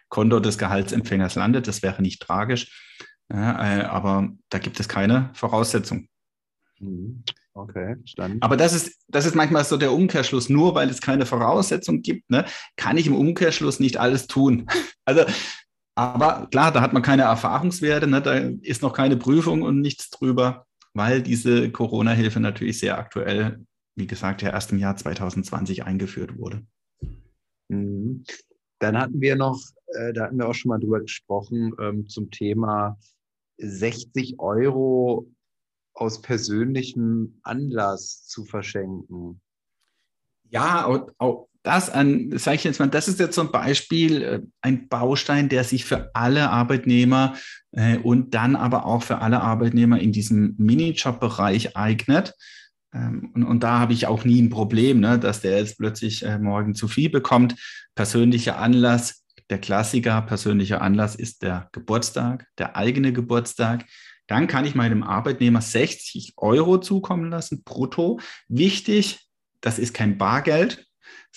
[0.08, 1.66] Konto des Gehaltsempfängers landet.
[1.66, 3.02] Das wäre nicht tragisch.
[3.32, 6.08] Ja, äh, aber da gibt es keine Voraussetzung.
[6.78, 7.24] Mhm.
[7.54, 8.38] Okay, verstanden.
[8.42, 10.50] Aber das ist, das ist manchmal so der Umkehrschluss.
[10.50, 12.44] Nur weil es keine Voraussetzung gibt, ne,
[12.76, 14.66] kann ich im Umkehrschluss nicht alles tun.
[15.08, 15.24] Also,
[15.94, 20.10] aber klar, da hat man keine Erfahrungswerte, ne, da ist noch keine Prüfung und nichts
[20.10, 20.65] drüber
[20.96, 23.64] weil diese Corona-Hilfe natürlich sehr aktuell,
[23.96, 26.66] wie gesagt, ja erst im Jahr 2020 eingeführt wurde.
[27.68, 28.24] Mhm.
[28.78, 32.30] Dann hatten wir noch, äh, da hatten wir auch schon mal drüber gesprochen, ähm, zum
[32.30, 32.98] Thema
[33.58, 35.30] 60 Euro
[35.92, 39.40] aus persönlichem Anlass zu verschenken.
[40.48, 44.40] Ja, auch, auch das an, sage ich jetzt mal, das ist jetzt ein Beispiel, äh,
[44.60, 47.34] ein Baustein, der sich für alle Arbeitnehmer
[47.72, 52.34] äh, und dann aber auch für alle Arbeitnehmer in diesem Minijob-Bereich eignet.
[52.94, 56.22] Ähm, und, und, da habe ich auch nie ein Problem, ne, dass der jetzt plötzlich
[56.22, 57.56] äh, morgen zu viel bekommt.
[57.96, 63.84] Persönlicher Anlass, der Klassiker, persönlicher Anlass ist der Geburtstag, der eigene Geburtstag.
[64.28, 68.20] Dann kann ich meinem Arbeitnehmer 60 Euro zukommen lassen, brutto.
[68.48, 69.28] Wichtig,
[69.60, 70.85] das ist kein Bargeld,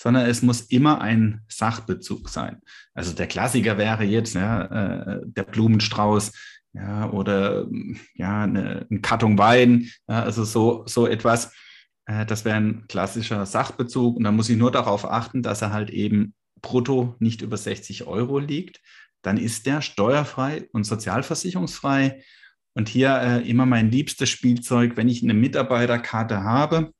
[0.00, 2.62] sondern es muss immer ein Sachbezug sein.
[2.94, 6.32] Also der Klassiker wäre jetzt ja, äh, der Blumenstrauß
[6.72, 7.66] ja, oder
[8.14, 11.52] ja, eine, ein Karton Wein, ja, also so, so etwas.
[12.06, 15.70] Äh, das wäre ein klassischer Sachbezug und da muss ich nur darauf achten, dass er
[15.70, 16.32] halt eben
[16.62, 18.80] brutto nicht über 60 Euro liegt.
[19.20, 22.22] Dann ist der steuerfrei und sozialversicherungsfrei.
[22.72, 26.94] Und hier äh, immer mein liebstes Spielzeug, wenn ich eine Mitarbeiterkarte habe,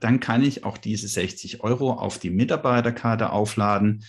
[0.00, 4.04] dann kann ich auch diese 60 Euro auf die Mitarbeiterkarte aufladen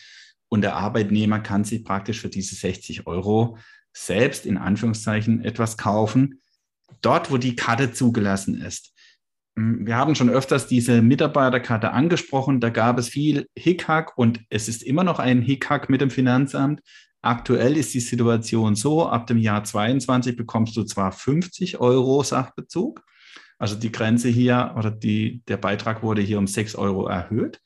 [0.49, 3.57] und der Arbeitnehmer kann sich praktisch für diese 60 Euro
[3.93, 6.41] selbst in Anführungszeichen etwas kaufen,
[7.01, 8.93] dort, wo die Karte zugelassen ist.
[9.55, 12.59] Hm, wir haben schon öfters diese Mitarbeiterkarte angesprochen.
[12.59, 16.81] Da gab es viel Hickhack und es ist immer noch ein Hickhack mit dem Finanzamt.
[17.21, 23.03] Aktuell ist die Situation so, ab dem Jahr 22 bekommst du zwar 50 Euro Sachbezug,
[23.59, 27.59] also die Grenze hier oder die, der Beitrag wurde hier um 6 Euro erhöht.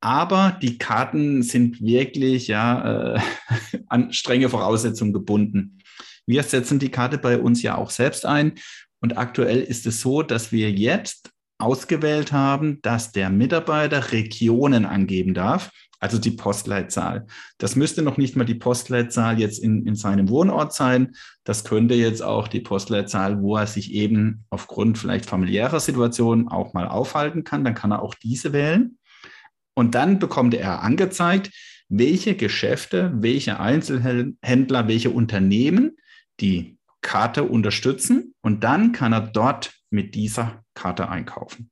[0.00, 3.20] Aber die Karten sind wirklich ja, äh,
[3.86, 5.78] an strenge Voraussetzungen gebunden.
[6.26, 8.54] Wir setzen die Karte bei uns ja auch selbst ein.
[9.00, 15.34] Und aktuell ist es so, dass wir jetzt ausgewählt haben, dass der Mitarbeiter Regionen angeben
[15.34, 15.70] darf
[16.04, 17.26] also die Postleitzahl.
[17.56, 21.16] Das müsste noch nicht mal die Postleitzahl jetzt in, in seinem Wohnort sein.
[21.44, 26.74] Das könnte jetzt auch die Postleitzahl, wo er sich eben aufgrund vielleicht familiärer Situationen auch
[26.74, 27.64] mal aufhalten kann.
[27.64, 28.98] Dann kann er auch diese wählen.
[29.74, 31.50] Und dann bekommt er angezeigt,
[31.88, 35.96] welche Geschäfte, welche Einzelhändler, welche Unternehmen
[36.38, 38.34] die Karte unterstützen.
[38.42, 41.70] Und dann kann er dort mit dieser Karte einkaufen.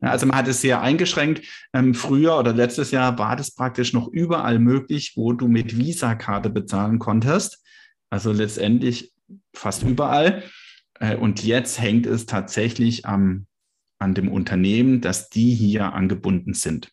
[0.00, 1.46] Also man hat es sehr eingeschränkt.
[1.72, 6.50] Ähm, früher oder letztes Jahr war das praktisch noch überall möglich, wo du mit Visa-Karte
[6.50, 7.62] bezahlen konntest.
[8.10, 9.12] Also letztendlich
[9.54, 10.42] fast überall.
[11.00, 13.46] Äh, und jetzt hängt es tatsächlich am,
[13.98, 16.90] an dem Unternehmen, dass die hier angebunden sind.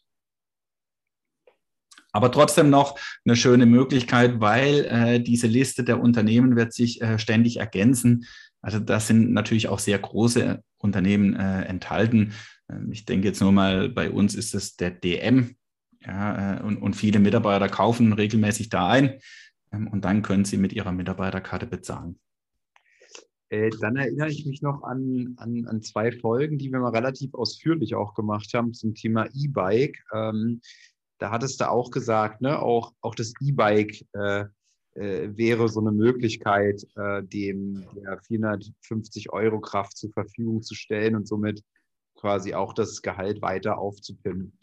[2.14, 7.18] Aber trotzdem noch eine schöne Möglichkeit, weil äh, diese Liste der Unternehmen wird sich äh,
[7.18, 8.26] ständig ergänzen.
[8.62, 12.34] Also da sind natürlich auch sehr große Unternehmen äh, enthalten.
[12.70, 15.56] Ähm, ich denke jetzt nur mal, bei uns ist es der DM.
[16.06, 19.20] Ja, äh, und, und viele Mitarbeiter kaufen regelmäßig da ein
[19.72, 22.20] ähm, und dann können sie mit ihrer Mitarbeiterkarte bezahlen.
[23.50, 27.34] Äh, dann erinnere ich mich noch an, an, an zwei Folgen, die wir mal relativ
[27.34, 30.02] ausführlich auch gemacht haben zum Thema E-Bike.
[30.14, 30.62] Ähm,
[31.20, 34.46] da hattest du auch gesagt, ne, auch, auch das E-Bike äh,
[34.96, 41.16] äh, wäre so eine Möglichkeit, äh, dem der 450 Euro Kraft zur Verfügung zu stellen
[41.16, 41.64] und somit
[42.16, 44.54] quasi auch das Gehalt weiter aufzupimpen.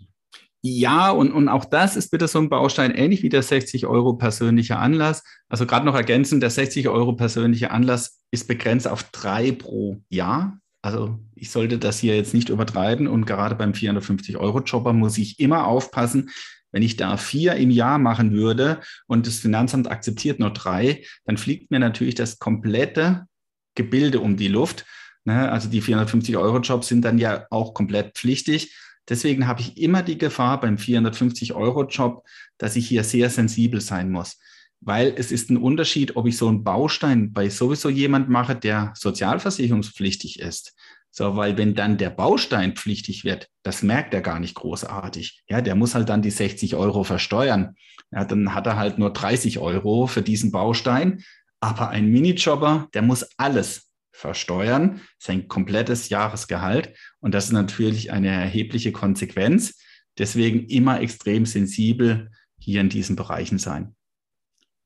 [0.60, 4.14] Ja, und, und auch das ist bitte so ein Baustein, ähnlich wie der 60 Euro
[4.14, 5.22] persönliche Anlass.
[5.48, 10.58] Also gerade noch ergänzend, der 60 Euro persönliche Anlass ist begrenzt auf drei pro Jahr.
[10.82, 15.18] Also ich sollte das hier jetzt nicht übertreiben und gerade beim 450 Euro Jobber muss
[15.18, 16.30] ich immer aufpassen,
[16.72, 21.38] wenn ich da vier im Jahr machen würde und das Finanzamt akzeptiert nur drei, dann
[21.38, 23.26] fliegt mir natürlich das komplette
[23.74, 24.84] Gebilde um die Luft.
[25.24, 25.50] Ne?
[25.50, 28.74] Also die 450-Euro-Jobs sind dann ja auch komplett pflichtig.
[29.08, 32.26] Deswegen habe ich immer die Gefahr beim 450-Euro-Job,
[32.58, 34.38] dass ich hier sehr sensibel sein muss.
[34.80, 38.92] Weil es ist ein Unterschied, ob ich so einen Baustein bei sowieso jemand mache, der
[38.96, 40.74] sozialversicherungspflichtig ist.
[41.10, 45.42] So, weil wenn dann der Baustein pflichtig wird, das merkt er gar nicht großartig.
[45.48, 47.74] Ja, der muss halt dann die 60 Euro versteuern.
[48.10, 51.24] Ja, dann hat er halt nur 30 Euro für diesen Baustein.
[51.60, 56.96] Aber ein Minijobber, der muss alles versteuern, sein komplettes Jahresgehalt.
[57.20, 59.80] Und das ist natürlich eine erhebliche Konsequenz.
[60.18, 63.94] Deswegen immer extrem sensibel hier in diesen Bereichen sein.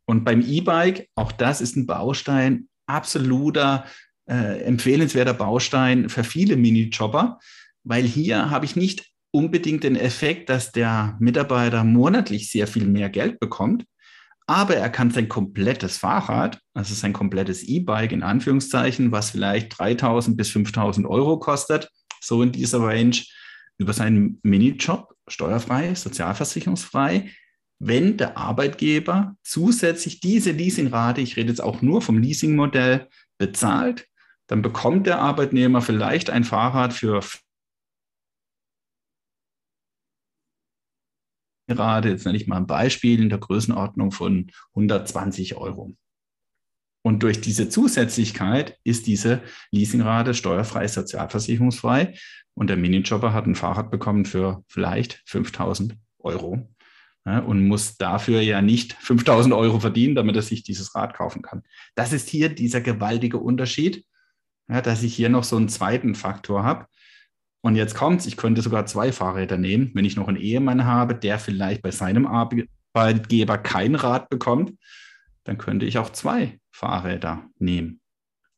[0.04, 3.87] Und beim E-Bike, auch das ist ein Baustein, absoluter
[4.26, 7.38] äh, empfehlenswerter Baustein für viele Minijobber,
[7.85, 13.08] weil hier habe ich nicht unbedingt den Effekt, dass der Mitarbeiter monatlich sehr viel mehr
[13.08, 13.85] Geld bekommt,
[14.46, 20.37] aber er kann sein komplettes Fahrrad, also sein komplettes E-Bike in Anführungszeichen, was vielleicht 3000
[20.37, 21.88] bis 5000 Euro kostet,
[22.20, 23.16] so in dieser Range,
[23.78, 27.30] über seinen Minijob steuerfrei, sozialversicherungsfrei,
[27.78, 33.08] wenn der Arbeitgeber zusätzlich diese Leasingrate, ich rede jetzt auch nur vom Leasingmodell,
[33.38, 34.06] bezahlt,
[34.53, 37.23] dann bekommt der Arbeitnehmer vielleicht ein Fahrrad für
[41.67, 45.97] Leasingrate, jetzt nenne ich mal ein Beispiel, in der Größenordnung von 120 Euro.
[47.03, 52.15] Und durch diese Zusätzlichkeit ist diese Leasingrate steuerfrei, sozialversicherungsfrei.
[52.53, 56.69] Und der Minijobber hat ein Fahrrad bekommen für vielleicht 5000 Euro
[57.25, 61.41] ja, und muss dafür ja nicht 5000 Euro verdienen, damit er sich dieses Rad kaufen
[61.41, 61.62] kann.
[61.95, 64.05] Das ist hier dieser gewaltige Unterschied,
[64.68, 66.87] ja, dass ich hier noch so einen zweiten Faktor habe.
[67.64, 71.14] Und jetzt kommt's, ich könnte sogar zwei Fahrräder nehmen, wenn ich noch einen Ehemann habe,
[71.14, 74.72] der vielleicht bei seinem Arbeitgeber kein Rad bekommt,
[75.44, 78.01] dann könnte ich auch zwei Fahrräder nehmen.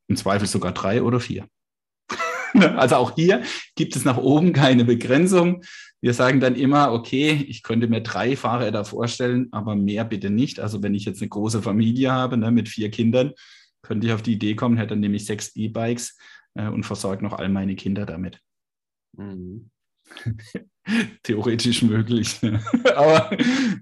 [0.08, 1.46] Im Zweifel sogar drei oder vier.
[2.76, 3.42] also auch hier
[3.74, 5.62] gibt es nach oben keine Begrenzung.
[6.00, 10.60] Wir sagen dann immer, okay, ich könnte mir drei Fahrräder vorstellen, aber mehr bitte nicht.
[10.60, 13.32] Also wenn ich jetzt eine große Familie habe ne, mit vier Kindern,
[13.84, 16.18] könnte ich auf die Idee kommen, hätte dann nämlich sechs E-Bikes
[16.54, 18.40] äh, und versorge noch all meine Kinder damit.
[19.16, 19.70] Mhm.
[21.22, 22.40] Theoretisch möglich.
[22.96, 23.32] Aber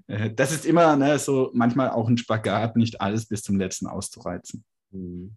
[0.07, 3.87] äh, das ist immer ne, so manchmal auch ein Spagat, nicht alles bis zum letzten
[3.87, 4.63] auszureizen.
[4.91, 5.35] Mhm.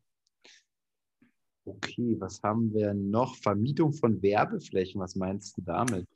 [1.64, 3.34] Okay, was haben wir noch?
[3.36, 6.06] Vermietung von Werbeflächen, was meinst du damit?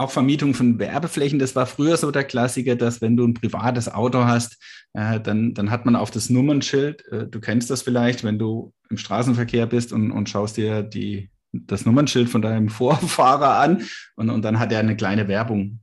[0.00, 3.92] Auch Vermietung von Werbeflächen, das war früher so der Klassiker, dass wenn du ein privates
[3.92, 4.56] Auto hast,
[4.94, 8.72] äh, dann, dann hat man auf das Nummernschild, äh, du kennst das vielleicht, wenn du
[8.90, 13.82] im Straßenverkehr bist und, und schaust dir die das Nummernschild von deinem Vorfahrer an
[14.16, 15.80] und, und dann hat er eine kleine Werbung.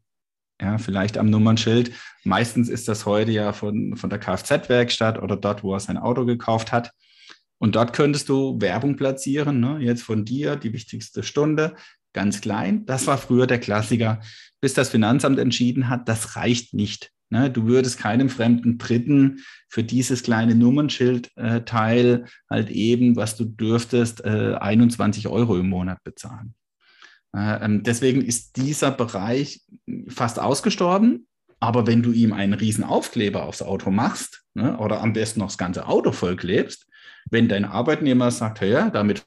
[0.61, 1.91] Ja, vielleicht am Nummernschild.
[2.23, 6.25] Meistens ist das heute ja von, von der Kfz-Werkstatt oder dort, wo er sein Auto
[6.25, 6.91] gekauft hat.
[7.57, 9.59] Und dort könntest du Werbung platzieren.
[9.59, 9.79] Ne?
[9.81, 11.75] Jetzt von dir die wichtigste Stunde,
[12.15, 12.87] ganz klein.
[12.87, 14.21] Das war früher der Klassiker,
[14.59, 17.11] bis das Finanzamt entschieden hat, das reicht nicht.
[17.29, 23.45] Ne, du würdest keinem fremden Dritten für dieses kleine Nummernschildteil äh, halt eben, was du
[23.45, 26.53] dürftest, äh, 21 Euro im Monat bezahlen.
[27.35, 29.61] Äh, ähm, deswegen ist dieser Bereich
[30.07, 31.27] fast ausgestorben.
[31.59, 35.47] Aber wenn du ihm einen riesen Aufkleber aufs Auto machst ne, oder am besten noch
[35.47, 36.85] das ganze Auto vollklebst,
[37.31, 39.25] wenn dein Arbeitnehmer sagt, ja, damit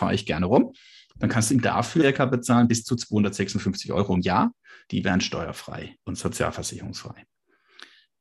[0.00, 0.72] fahre ich gerne rum,
[1.18, 4.52] dann kannst du ihm dafür circa bezahlen bis zu 256 Euro im Jahr.
[4.90, 7.26] Die wären steuerfrei und sozialversicherungsfrei.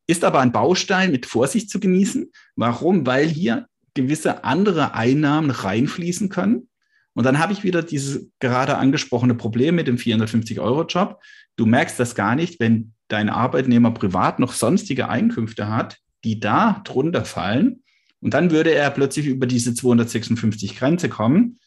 [0.05, 2.31] Ist aber ein Baustein mit Vorsicht zu genießen.
[2.55, 3.05] Warum?
[3.05, 6.69] Weil hier gewisse andere Einnahmen reinfließen können.
[7.13, 11.21] Und dann habe ich wieder dieses gerade angesprochene Problem mit dem 450-Euro-Job.
[11.55, 16.81] Du merkst das gar nicht, wenn dein Arbeitnehmer privat noch sonstige Einkünfte hat, die da
[16.83, 17.83] drunter fallen.
[18.21, 21.59] Und dann würde er plötzlich über diese 256 Grenze kommen.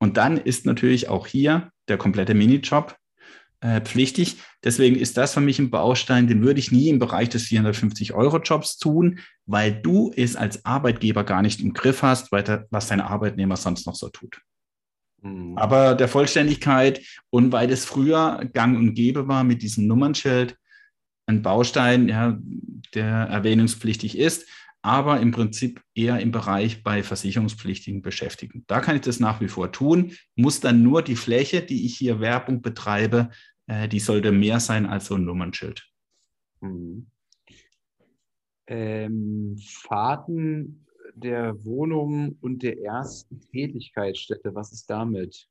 [0.00, 2.96] Und dann ist natürlich auch hier der komplette Minijob
[3.60, 4.38] äh, pflichtig.
[4.64, 8.78] Deswegen ist das für mich ein Baustein, den würde ich nie im Bereich des 450-Euro-Jobs
[8.78, 13.86] tun, weil du es als Arbeitgeber gar nicht im Griff hast, was dein Arbeitnehmer sonst
[13.86, 14.40] noch so tut.
[15.22, 15.58] Mhm.
[15.58, 20.56] Aber der Vollständigkeit und weil es früher gang und gäbe war mit diesem Nummernschild,
[21.26, 22.38] ein Baustein, ja,
[22.94, 24.48] der erwähnungspflichtig ist,
[24.82, 28.64] aber im Prinzip eher im Bereich bei Versicherungspflichtigen beschäftigen.
[28.66, 31.96] Da kann ich das nach wie vor tun, muss dann nur die Fläche, die ich
[31.96, 33.30] hier Werbung betreibe,
[33.66, 35.86] äh, die sollte mehr sein als so ein Nummernschild.
[36.60, 37.06] Mhm.
[38.66, 45.48] Ähm, Fahrten der Wohnung und der ersten Tätigkeitsstätte, was ist damit?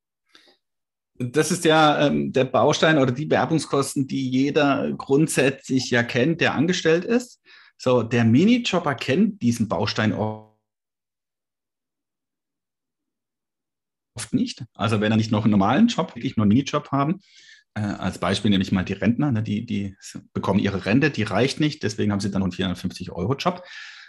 [1.16, 6.56] Das ist ja ähm, der Baustein oder die Werbungskosten, die jeder grundsätzlich ja kennt, der
[6.56, 7.42] angestellt ist.
[7.82, 10.50] So, der Minijobber kennt diesen Baustein oft
[14.32, 14.66] nicht.
[14.74, 17.22] Also wenn er nicht noch einen normalen Job, wirklich nur einen Minijob haben,
[17.76, 19.96] äh, als Beispiel nehme ich mal die Rentner, ne, die, die
[20.34, 23.64] bekommen ihre Rente, die reicht nicht, deswegen haben sie dann einen 450-Euro-Job.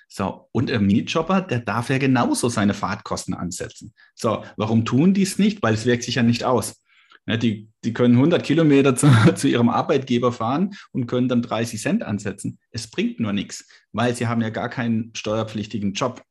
[0.09, 3.95] So, und der Minijobber, der darf ja genauso seine Fahrtkosten ansetzen.
[4.17, 5.63] So, warum tun die es nicht?
[5.63, 6.83] Weil es wirkt sich ja nicht aus.
[7.31, 11.81] Ja, die, die können 100 Kilometer zu, zu, ihrem Arbeitgeber fahren und können dann 30
[11.81, 12.59] Cent ansetzen.
[12.73, 16.23] Es bringt nur nichts, weil sie haben ja gar keinen steuerpflichtigen Job.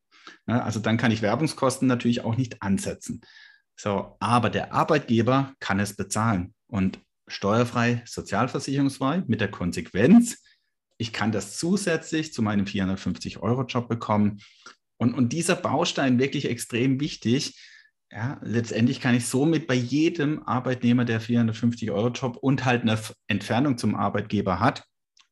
[0.46, 3.22] Ja, also dann kann ich Werbungskosten natürlich auch nicht ansetzen.
[3.78, 10.44] So, aber der Arbeitgeber kann es bezahlen und steuerfrei, sozialversicherungsfrei mit der Konsequenz,
[10.98, 14.42] ich kann das zusätzlich zu meinem 450-Euro-Job bekommen.
[14.98, 17.58] Und, und dieser Baustein wirklich extrem wichtig,
[18.12, 23.00] ja, letztendlich kann ich somit bei jedem Arbeitnehmer, der 450 Euro Job und halt eine
[23.28, 24.86] Entfernung zum Arbeitgeber hat,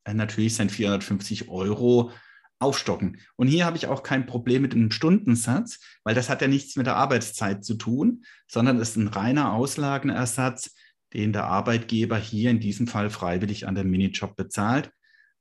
[0.04, 2.12] äh, natürlich sein 450 Euro
[2.60, 3.20] aufstocken.
[3.36, 6.76] Und hier habe ich auch kein Problem mit einem Stundensatz, weil das hat ja nichts
[6.76, 10.76] mit der Arbeitszeit zu tun, sondern es ist ein reiner Auslagenersatz,
[11.14, 14.92] den der Arbeitgeber hier in diesem Fall freiwillig an den Minijob bezahlt.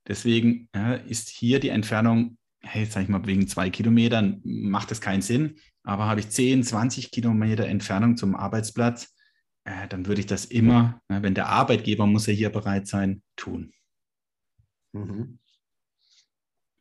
[0.07, 5.01] Deswegen ja, ist hier die Entfernung, hey, sag ich mal, wegen zwei Kilometern macht es
[5.01, 5.57] keinen Sinn.
[5.87, 9.15] Aber habe ich 10, 20 Kilometer Entfernung zum Arbeitsplatz,
[9.65, 13.23] äh, dann würde ich das immer, ne, wenn der Arbeitgeber muss ja hier bereit sein,
[13.37, 13.73] tun.
[14.93, 15.39] Mhm.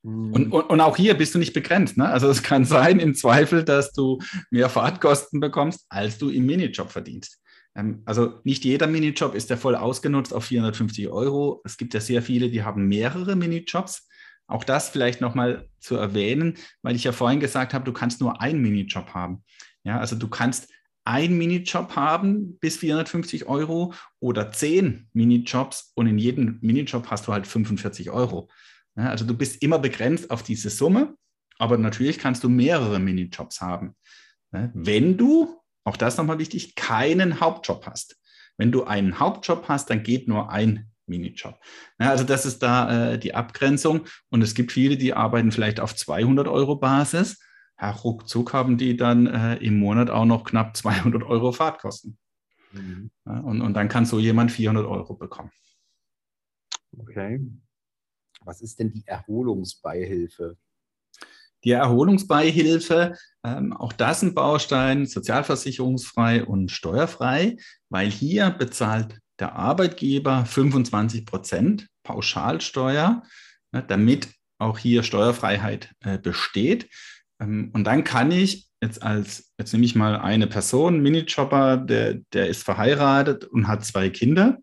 [0.04, 1.98] Und, und, und, auch hier bist du nicht begrenzt.
[1.98, 2.08] Ne?
[2.08, 4.20] Also es kann sein im Zweifel, dass du
[4.52, 7.42] mehr Fahrtkosten bekommst, als du im Minijob verdienst.
[7.76, 11.62] Ähm, also nicht jeder Minijob ist ja voll ausgenutzt auf 450 Euro.
[11.64, 14.08] Es gibt ja sehr viele, die haben mehrere Minijobs.
[14.48, 18.42] Auch das vielleicht nochmal zu erwähnen, weil ich ja vorhin gesagt habe, du kannst nur
[18.42, 19.44] einen Minijob haben.
[19.84, 20.70] Ja, also du kannst
[21.04, 27.34] einen Minijob haben bis 450 Euro oder zehn Minijobs und in jedem Minijob hast du
[27.34, 28.50] halt 45 Euro.
[28.96, 31.16] Ja, also du bist immer begrenzt auf diese Summe,
[31.60, 33.96] aber natürlich kannst du mehrere Minijobs haben.
[34.52, 38.18] Ja, wenn du, auch das nochmal wichtig, keinen Hauptjob hast.
[38.58, 41.60] Wenn du einen Hauptjob hast, dann geht nur ein Minijob.
[42.00, 44.06] Ja, also das ist da äh, die Abgrenzung.
[44.30, 47.38] Und es gibt viele, die arbeiten vielleicht auf 200 Euro Basis
[47.80, 52.18] ja, ruckzuck haben die dann äh, im Monat auch noch knapp 200 Euro Fahrtkosten.
[52.72, 53.12] Mhm.
[53.26, 55.52] Ja, und, und dann kann so jemand 400 Euro bekommen.
[56.98, 57.46] Okay.
[58.42, 60.58] Was ist denn die Erholungsbeihilfe?
[61.64, 67.58] Die Erholungsbeihilfe, ähm, auch das ein Baustein, sozialversicherungsfrei und steuerfrei,
[67.90, 73.24] weil hier bezahlt der Arbeitgeber 25 Prozent Pauschalsteuer,
[73.72, 76.90] ne, damit auch hier Steuerfreiheit äh, besteht.
[77.40, 82.16] Ähm, und dann kann ich jetzt als, jetzt nehme ich mal eine Person, Minijobber, der,
[82.34, 84.60] der ist verheiratet und hat zwei Kinder,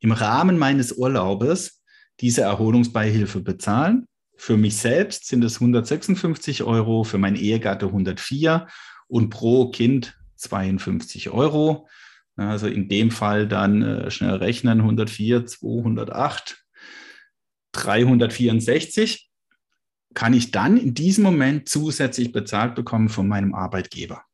[0.00, 1.82] im Rahmen meines Urlaubes
[2.20, 4.06] diese Erholungsbeihilfe bezahlen.
[4.36, 8.66] Für mich selbst sind es 156 Euro, für mein Ehegatte 104
[9.08, 11.88] und pro Kind 52 Euro.
[12.40, 16.64] Also in dem Fall dann äh, schnell rechnen, 104, 208,
[17.72, 19.30] 364
[20.14, 24.24] kann ich dann in diesem Moment zusätzlich bezahlt bekommen von meinem Arbeitgeber.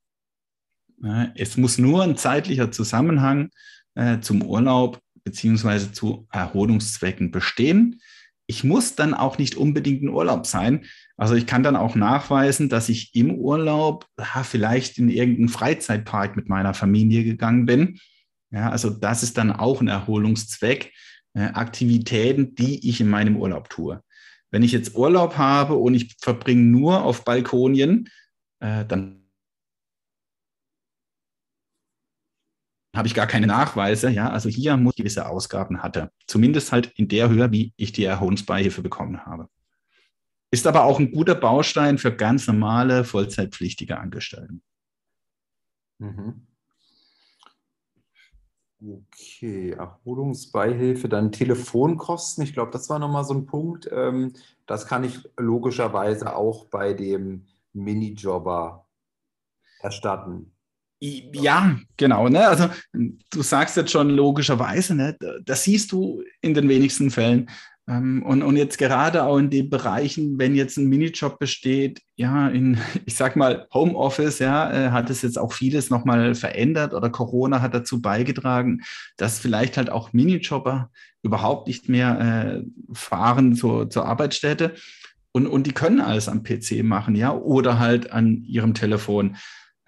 [1.34, 3.50] Es muss nur ein zeitlicher Zusammenhang
[3.94, 8.00] äh, zum Urlaub beziehungsweise zu Erholungszwecken bestehen.
[8.46, 10.84] Ich muss dann auch nicht unbedingt in Urlaub sein.
[11.16, 16.36] Also ich kann dann auch nachweisen, dass ich im Urlaub ja, vielleicht in irgendeinen Freizeitpark
[16.36, 17.98] mit meiner Familie gegangen bin.
[18.50, 20.92] Ja, also das ist dann auch ein Erholungszweck,
[21.34, 24.02] äh, Aktivitäten, die ich in meinem Urlaub tue.
[24.50, 28.08] Wenn ich jetzt Urlaub habe und ich verbringe nur auf Balkonien,
[28.60, 29.25] äh, dann
[32.96, 34.10] habe ich gar keine Nachweise.
[34.10, 36.10] Ja, also hier muss ich gewisse Ausgaben hatte.
[36.26, 39.48] Zumindest halt in der Höhe, wie ich die Erholungsbeihilfe bekommen habe.
[40.50, 44.62] Ist aber auch ein guter Baustein für ganz normale, vollzeitpflichtige Angestellten.
[45.98, 46.46] Mhm.
[48.78, 52.44] Okay, Erholungsbeihilfe, dann Telefonkosten.
[52.44, 53.88] Ich glaube, das war nochmal so ein Punkt.
[53.90, 54.34] Ähm,
[54.66, 58.86] das kann ich logischerweise auch bei dem Minijobber
[59.80, 60.55] erstatten.
[61.00, 62.28] Ja, genau.
[62.28, 62.46] Ne?
[62.46, 65.16] Also du sagst jetzt schon logischerweise, ne?
[65.44, 67.48] das siehst du in den wenigsten Fällen.
[67.88, 72.48] Ähm, und, und jetzt gerade auch in den Bereichen, wenn jetzt ein Minijob besteht, ja,
[72.48, 77.10] in, ich sag mal, Homeoffice, ja, äh, hat es jetzt auch vieles nochmal verändert oder
[77.10, 78.82] Corona hat dazu beigetragen,
[79.16, 80.90] dass vielleicht halt auch Minijobber
[81.22, 84.74] überhaupt nicht mehr äh, fahren zur, zur Arbeitsstätte.
[85.32, 89.36] Und, und die können alles am PC machen, ja, oder halt an ihrem Telefon.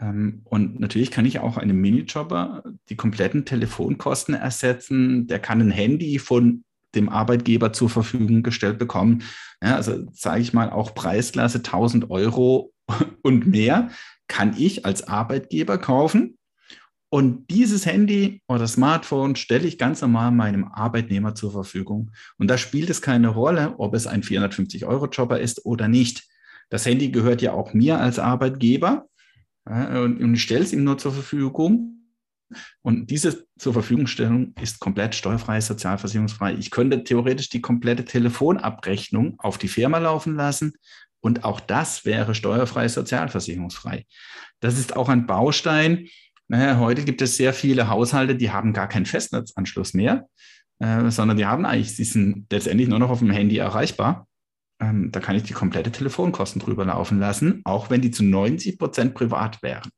[0.00, 5.26] Ähm, und natürlich kann ich auch einem Minijobber die kompletten Telefonkosten ersetzen.
[5.26, 9.22] Der kann ein Handy von dem Arbeitgeber zur Verfügung gestellt bekommen.
[9.62, 12.72] Ja, also sage ich mal, auch Preisklasse 1000 Euro
[13.22, 13.90] und mehr
[14.28, 16.38] kann ich als Arbeitgeber kaufen.
[17.10, 22.10] Und dieses Handy oder Smartphone stelle ich ganz normal meinem Arbeitnehmer zur Verfügung.
[22.36, 26.24] Und da spielt es keine Rolle, ob es ein 450-Euro-Jobber ist oder nicht.
[26.68, 29.06] Das Handy gehört ja auch mir als Arbeitgeber
[29.68, 31.94] und, ich stelle es ihm nur zur Verfügung.
[32.80, 36.54] Und diese zur Verfügungstellung ist komplett steuerfrei, sozialversicherungsfrei.
[36.54, 40.72] Ich könnte theoretisch die komplette Telefonabrechnung auf die Firma laufen lassen
[41.20, 44.06] und auch das wäre steuerfrei, sozialversicherungsfrei.
[44.60, 46.08] Das ist auch ein Baustein.
[46.48, 50.28] Naja, heute gibt es sehr viele Haushalte, die haben gar keinen Festnetzanschluss mehr,
[50.78, 54.27] äh, sondern die haben eigentlich, sie sind letztendlich nur noch auf dem Handy erreichbar.
[54.80, 58.78] Ähm, da kann ich die komplette Telefonkosten drüber laufen lassen, auch wenn die zu 90
[58.78, 59.90] Prozent privat wären.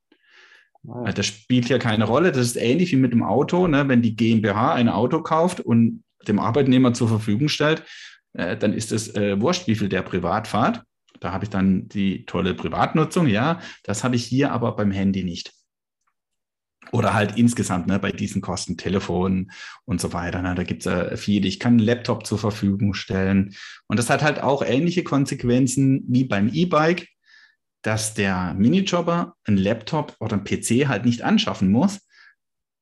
[0.89, 1.12] Ah.
[1.12, 2.33] Das spielt hier keine Rolle.
[2.33, 3.66] Das ist ähnlich wie mit dem Auto.
[3.66, 3.89] Ne?
[3.89, 7.85] Wenn die GmbH ein Auto kauft und dem Arbeitnehmer zur Verfügung stellt,
[8.33, 10.83] äh, dann ist es äh, wurscht, wie viel der privat fahrt.
[11.20, 13.26] Da habe ich dann die tolle Privatnutzung.
[13.26, 15.53] Ja, das habe ich hier aber beim Handy nicht.
[16.93, 19.53] Oder halt insgesamt ne, bei diesen Kosten, Telefon
[19.84, 20.43] und so weiter.
[20.43, 21.47] Ne, da gibt es äh, viele.
[21.47, 23.55] Ich kann einen Laptop zur Verfügung stellen.
[23.86, 27.09] Und das hat halt auch ähnliche Konsequenzen wie beim E-Bike
[27.82, 32.01] dass der Minijobber einen Laptop oder einen PC halt nicht anschaffen muss,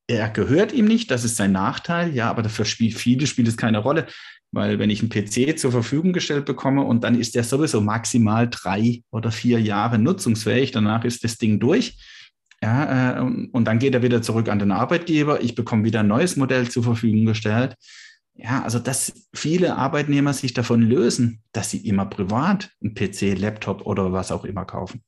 [0.09, 3.79] er gehört ihm nicht, das ist sein Nachteil, ja, aber für viele spielt es keine
[3.79, 4.07] Rolle,
[4.51, 8.49] weil wenn ich einen PC zur Verfügung gestellt bekomme und dann ist der sowieso maximal
[8.49, 11.99] drei oder vier Jahre nutzungsfähig, danach ist das Ding durch.
[12.63, 15.41] Ja, äh, und dann geht er wieder zurück an den Arbeitgeber.
[15.41, 17.77] Ich bekomme wieder ein neues Modell zur Verfügung gestellt.
[18.35, 23.85] Ja, also dass viele Arbeitnehmer sich davon lösen, dass sie immer privat einen PC, Laptop
[23.87, 25.03] oder was auch immer kaufen.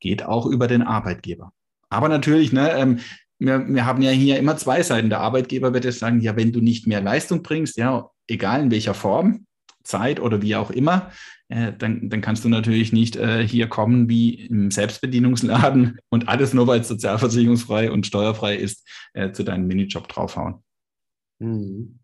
[0.00, 1.52] Geht auch über den Arbeitgeber.
[1.90, 3.00] Aber natürlich, ne, ähm,
[3.38, 5.10] wir, wir haben ja hier immer zwei Seiten.
[5.10, 8.70] Der Arbeitgeber wird jetzt sagen, ja, wenn du nicht mehr Leistung bringst, ja, egal in
[8.70, 9.46] welcher Form,
[9.84, 11.10] Zeit oder wie auch immer,
[11.48, 16.54] äh, dann, dann kannst du natürlich nicht äh, hier kommen wie im Selbstbedienungsladen und alles
[16.54, 20.62] nur, weil es sozialversicherungsfrei und steuerfrei ist, äh, zu deinem Minijob draufhauen.
[21.40, 21.98] Hm.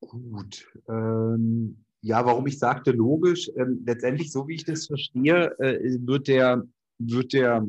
[0.00, 0.66] Gut.
[0.88, 6.28] Ähm, ja, warum ich sagte logisch, ähm, letztendlich, so wie ich das verstehe, äh, wird
[6.28, 6.62] der,
[6.98, 7.66] wird der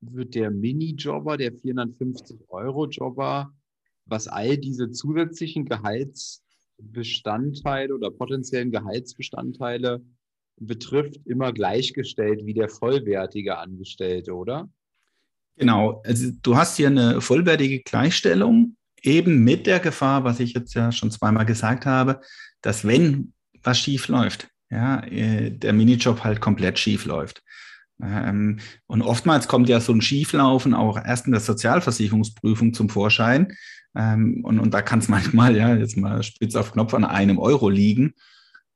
[0.00, 3.52] wird der Minijobber, der 450-Euro-Jobber,
[4.04, 5.64] was all diese zusätzlichen
[6.78, 10.02] Gehaltsbestandteile oder potenziellen Gehaltsbestandteile
[10.58, 14.68] betrifft, immer gleichgestellt wie der vollwertige Angestellte, oder?
[15.56, 20.74] Genau, also du hast hier eine vollwertige Gleichstellung, eben mit der Gefahr, was ich jetzt
[20.74, 22.20] ja schon zweimal gesagt habe,
[22.62, 27.42] dass wenn was schief läuft, ja, äh, der Minijob halt komplett schief läuft.
[28.02, 33.56] Ähm, und oftmals kommt ja so ein Schieflaufen auch erst in der Sozialversicherungsprüfung zum Vorschein.
[33.96, 37.38] Ähm, und, und da kann es manchmal, ja, jetzt mal spitz auf Knopf an einem
[37.38, 38.14] Euro liegen.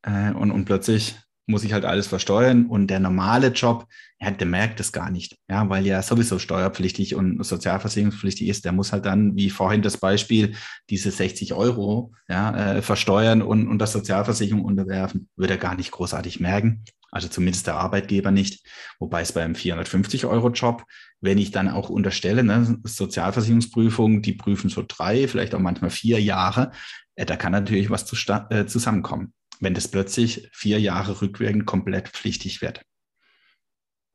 [0.03, 1.17] Äh, und, und plötzlich
[1.47, 3.87] muss ich halt alles versteuern und der normale Job,
[4.21, 8.73] ja, der merkt es gar nicht, ja, weil ja sowieso steuerpflichtig und sozialversicherungspflichtig ist, der
[8.73, 10.55] muss halt dann, wie vorhin das Beispiel,
[10.91, 15.91] diese 60 Euro ja, äh, versteuern und, und das Sozialversicherung unterwerfen, würde er gar nicht
[15.91, 16.85] großartig merken.
[17.13, 18.65] Also zumindest der Arbeitgeber nicht.
[18.99, 20.85] Wobei es beim 450-Euro-Job,
[21.21, 26.21] wenn ich dann auch unterstelle, ne, Sozialversicherungsprüfung, die prüfen so drei, vielleicht auch manchmal vier
[26.21, 26.71] Jahre,
[27.17, 28.17] äh, da kann natürlich was zu,
[28.51, 32.83] äh, zusammenkommen, wenn das plötzlich vier Jahre rückwirkend komplett pflichtig wird.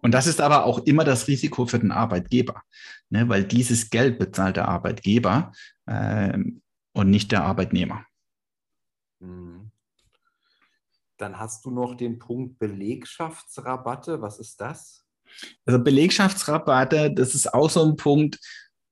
[0.02, 2.62] Und das ist aber auch immer das Risiko für den Arbeitgeber,
[3.10, 5.52] ne, weil dieses Geld bezahlt der Arbeitgeber
[5.86, 6.38] äh,
[6.94, 8.06] und nicht der Arbeitnehmer.
[9.20, 9.72] Mhm.
[11.18, 14.22] Dann hast du noch den Punkt Belegschaftsrabatte.
[14.22, 15.06] Was ist das?
[15.66, 18.40] Also Belegschaftsrabatte, das ist auch so ein Punkt,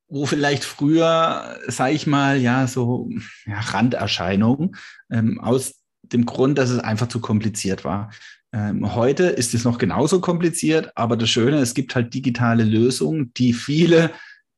[0.08, 3.10] wo vielleicht früher, sage ich mal, ja, so
[3.46, 4.76] ja, Randerscheinungen
[5.12, 8.12] ähm, aus dem Grund, dass es einfach zu kompliziert war.
[8.52, 13.34] Ähm, heute ist es noch genauso kompliziert, aber das Schöne, es gibt halt digitale Lösungen,
[13.34, 14.12] die viele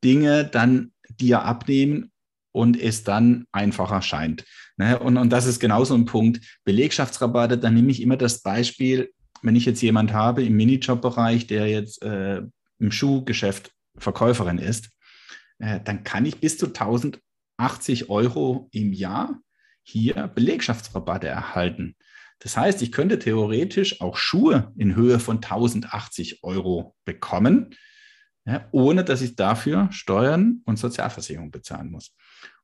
[0.03, 2.11] Dinge dann dir abnehmen
[2.51, 4.43] und es dann einfacher scheint.
[4.77, 4.99] Ne?
[4.99, 6.41] Und, und das ist genauso ein Punkt.
[6.65, 11.67] Belegschaftsrabatte, da nehme ich immer das Beispiel, wenn ich jetzt jemand habe im Minijob-Bereich, der
[11.67, 12.41] jetzt äh,
[12.79, 14.89] im Schuhgeschäft Verkäuferin ist,
[15.59, 19.39] äh, dann kann ich bis zu 1080 Euro im Jahr
[19.86, 21.95] hier Belegschaftsrabatte erhalten.
[22.39, 27.75] Das heißt, ich könnte theoretisch auch Schuhe in Höhe von 1080 Euro bekommen,
[28.45, 32.13] ja, ohne dass ich dafür Steuern und Sozialversicherung bezahlen muss.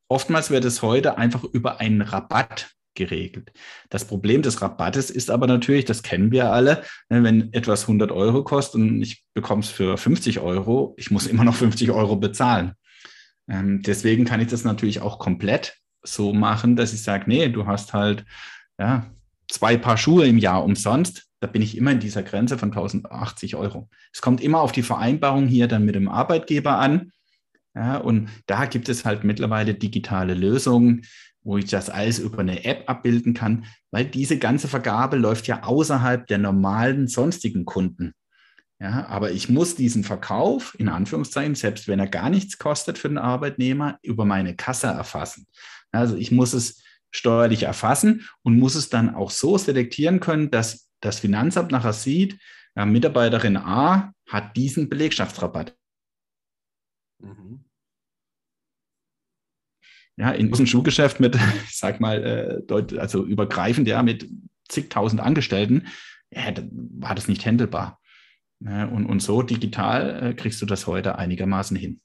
[0.10, 3.54] Oftmals wird es heute einfach über einen Rabatt geregelt.
[3.90, 8.12] Das Problem des Rabattes ist aber natürlich, das kennen wir alle, ne, wenn etwas 100
[8.12, 12.18] Euro kostet und ich bekomme es für 50 Euro, ich muss immer noch 50 Euro
[12.18, 12.74] bezahlen.
[13.48, 17.66] Ähm, deswegen kann ich das natürlich auch komplett so machen, dass ich sage, nee, du
[17.66, 18.26] hast halt
[18.80, 19.06] ja,
[19.48, 21.28] zwei Paar Schuhe im Jahr umsonst.
[21.40, 23.90] Da bin ich immer in dieser Grenze von 1080 Euro.
[24.14, 27.12] Es kommt immer auf die Vereinbarung hier dann mit dem Arbeitgeber an.
[27.74, 31.06] Ja, und da gibt es halt mittlerweile digitale Lösungen,
[31.44, 35.64] wo ich das alles über eine App abbilden kann, weil diese ganze Vergabe läuft ja
[35.64, 38.14] außerhalb der normalen sonstigen Kunden.
[38.80, 43.10] Ja, aber ich muss diesen Verkauf, in Anführungszeichen, selbst wenn er gar nichts kostet für
[43.10, 45.46] den Arbeitnehmer, über meine Kasse erfassen.
[45.92, 50.90] Also ich muss es steuerlich erfassen und muss es dann auch so selektieren können, dass
[51.02, 52.40] das Finanzamt nachher sieht,
[52.76, 55.76] ja, Mitarbeiterin A hat diesen Belegschaftsrabatt.
[57.20, 57.66] Mhm.
[60.18, 61.36] Ja, in diesem Schuhgeschäft mit,
[61.66, 64.30] ich sag mal, äh, also übergreifend, ja, mit
[64.70, 65.88] zigtausend Angestellten,
[66.32, 68.00] ja, war das nicht händelbar.
[68.60, 72.00] Ja, und, und so digital äh, kriegst du das heute einigermaßen hin.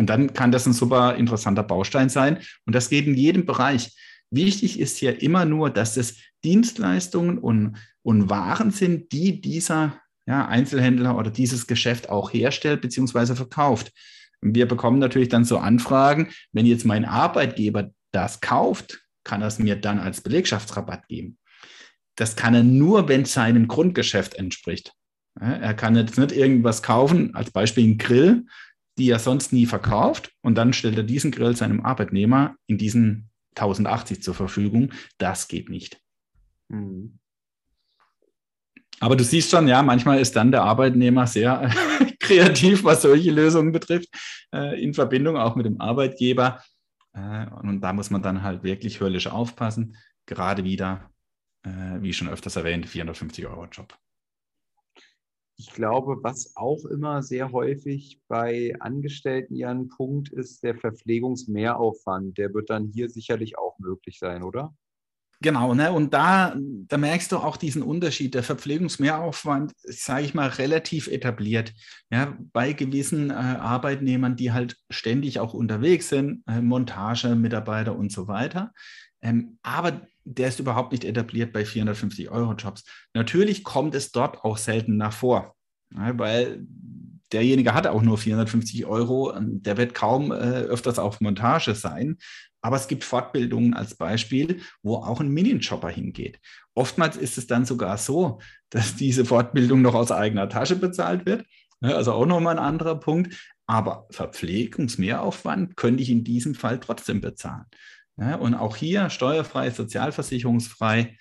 [0.00, 2.38] Und dann kann das ein super interessanter Baustein sein.
[2.64, 3.94] Und das geht in jedem Bereich.
[4.30, 10.48] Wichtig ist hier immer nur, dass es Dienstleistungen und, und Waren sind, die dieser ja,
[10.48, 13.34] Einzelhändler oder dieses Geschäft auch herstellt bzw.
[13.34, 13.92] verkauft.
[14.40, 19.58] Wir bekommen natürlich dann so Anfragen, wenn jetzt mein Arbeitgeber das kauft, kann er es
[19.58, 21.36] mir dann als Belegschaftsrabatt geben.
[22.16, 24.94] Das kann er nur, wenn es seinem Grundgeschäft entspricht.
[25.38, 28.46] Er kann jetzt nicht irgendwas kaufen, als Beispiel einen Grill,
[29.00, 33.30] die er sonst nie verkauft und dann stellt er diesen Grill seinem Arbeitnehmer in diesen
[33.56, 34.92] 1080 zur Verfügung.
[35.16, 36.00] Das geht nicht.
[36.68, 37.18] Mhm.
[39.00, 41.70] Aber du siehst schon, ja, manchmal ist dann der Arbeitnehmer sehr
[42.20, 44.10] kreativ, was solche Lösungen betrifft,
[44.54, 46.62] äh, in Verbindung auch mit dem Arbeitgeber.
[47.14, 49.96] Äh, und da muss man dann halt wirklich höllisch aufpassen.
[50.26, 51.10] Gerade wieder,
[51.62, 53.96] äh, wie schon öfters erwähnt, 450 Euro Job.
[55.60, 62.38] Ich glaube, was auch immer sehr häufig bei Angestellten ja ein Punkt ist, der Verpflegungsmehraufwand.
[62.38, 64.74] Der wird dann hier sicherlich auch möglich sein, oder?
[65.42, 65.92] Genau, ne?
[65.92, 68.34] und da, da merkst du auch diesen Unterschied.
[68.34, 71.74] Der Verpflegungsmehraufwand, sage ich mal, relativ etabliert.
[72.10, 78.10] Ja, bei gewissen äh, Arbeitnehmern, die halt ständig auch unterwegs sind, äh, Montage, Mitarbeiter und
[78.10, 78.72] so weiter.
[79.20, 82.84] Ähm, aber der ist überhaupt nicht etabliert bei 450 Euro Jobs.
[83.14, 85.54] Natürlich kommt es dort auch selten nach vor,
[85.94, 86.64] ja, weil
[87.32, 92.18] derjenige hat auch nur 450 Euro, der wird kaum äh, öfters auf Montage sein.
[92.62, 96.38] Aber es gibt Fortbildungen als Beispiel, wo auch ein Minijobber hingeht.
[96.74, 101.46] Oftmals ist es dann sogar so, dass diese Fortbildung noch aus eigener Tasche bezahlt wird.
[101.80, 103.34] Also auch nochmal ein anderer Punkt.
[103.66, 107.64] Aber Verpflegungsmehraufwand könnte ich in diesem Fall trotzdem bezahlen.
[108.16, 111.16] Und auch hier steuerfrei, sozialversicherungsfrei.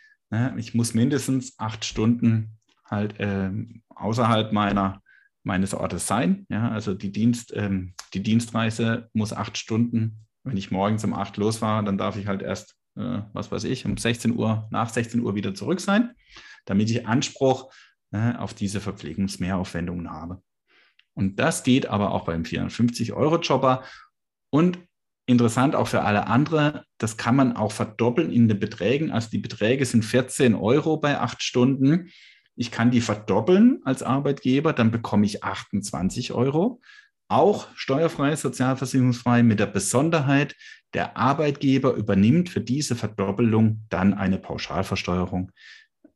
[0.57, 3.51] Ich muss mindestens acht Stunden halt äh,
[3.89, 5.01] außerhalb meiner,
[5.43, 6.45] meines Ortes sein.
[6.49, 11.83] Also die, Dienst, ähm, die Dienstreise muss acht Stunden wenn ich morgens um 8 losfahre,
[11.83, 15.35] dann darf ich halt erst, äh, was weiß ich, um 16 Uhr, nach 16 Uhr
[15.35, 16.15] wieder zurück sein,
[16.65, 17.71] damit ich Anspruch
[18.11, 20.41] äh, auf diese Verpflegungsmehraufwendungen habe.
[21.13, 23.83] Und das geht aber auch beim 450-Euro-Jobber.
[24.51, 24.79] Und
[25.29, 29.11] interessant auch für alle anderen, das kann man auch verdoppeln in den Beträgen.
[29.11, 32.09] Also die Beträge sind 14 Euro bei acht Stunden.
[32.55, 36.81] Ich kann die verdoppeln als Arbeitgeber, dann bekomme ich 28 Euro
[37.29, 40.55] auch steuerfrei, sozialversicherungsfrei mit der Besonderheit,
[40.95, 45.51] der Arbeitgeber übernimmt für diese Verdoppelung dann eine Pauschalversteuerung.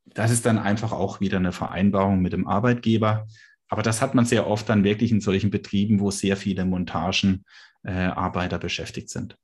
[0.05, 3.27] Das ist dann einfach auch wieder eine Vereinbarung mit dem Arbeitgeber.
[3.69, 7.43] Aber das hat man sehr oft dann wirklich in solchen Betrieben, wo sehr viele Montagenarbeiter
[7.83, 9.37] äh, beschäftigt sind.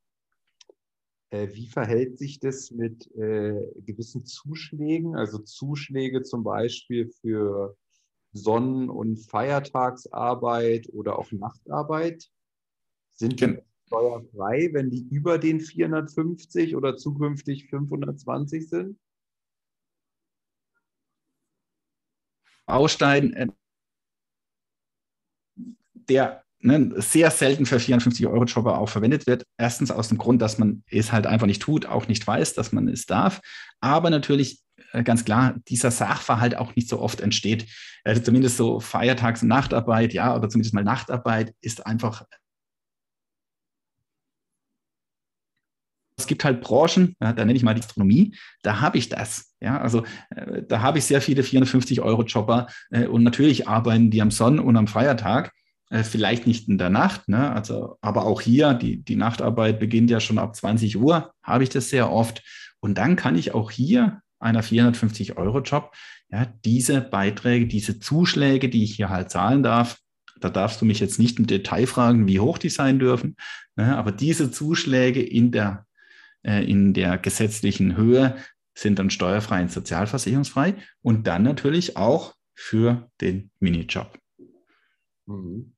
[1.32, 5.16] Äh, wie verhält sich das mit äh, gewissen Zuschlägen?
[5.16, 7.78] Also Zuschläge zum Beispiel für
[8.32, 12.30] Sonnen- und Feiertagsarbeit oder auch Nachtarbeit
[13.12, 19.00] sind die steuerfrei, wenn die über den 450 oder zukünftig 520 sind?
[22.66, 23.48] Baustein, äh,
[25.94, 29.43] der ne, sehr selten für 54 Euro Jobber auch verwendet wird.
[29.57, 32.72] Erstens aus dem Grund, dass man es halt einfach nicht tut, auch nicht weiß, dass
[32.72, 33.41] man es darf.
[33.80, 34.60] Aber natürlich
[34.91, 37.68] äh, ganz klar dieser Sachverhalt auch nicht so oft entsteht.
[38.03, 42.26] Also zumindest so Feiertags- und Nachtarbeit, ja, oder zumindest mal Nachtarbeit ist einfach.
[46.18, 49.53] Es gibt halt Branchen, da nenne ich mal die Astronomie, da habe ich das.
[49.62, 54.30] Ja, also äh, da habe ich sehr viele 450-Euro-Jobber äh, und natürlich arbeiten die am
[54.30, 55.53] Sonn- und am Feiertag.
[55.90, 57.52] Äh, vielleicht nicht in der Nacht, ne?
[57.52, 61.70] also, aber auch hier, die, die Nachtarbeit beginnt ja schon ab 20 Uhr, habe ich
[61.70, 62.44] das sehr oft.
[62.80, 65.92] Und dann kann ich auch hier einer 450-Euro-Job,
[66.32, 69.98] ja, diese Beiträge, diese Zuschläge, die ich hier halt zahlen darf,
[70.40, 73.36] da darfst du mich jetzt nicht im Detail fragen, wie hoch die sein dürfen,
[73.76, 75.88] ne, aber diese Zuschläge in der,
[76.44, 78.38] äh, in der gesetzlichen Höhe
[78.76, 84.18] sind dann steuerfrei und sozialversicherungsfrei und dann natürlich auch für den Minijob.
[85.26, 85.74] Mhm.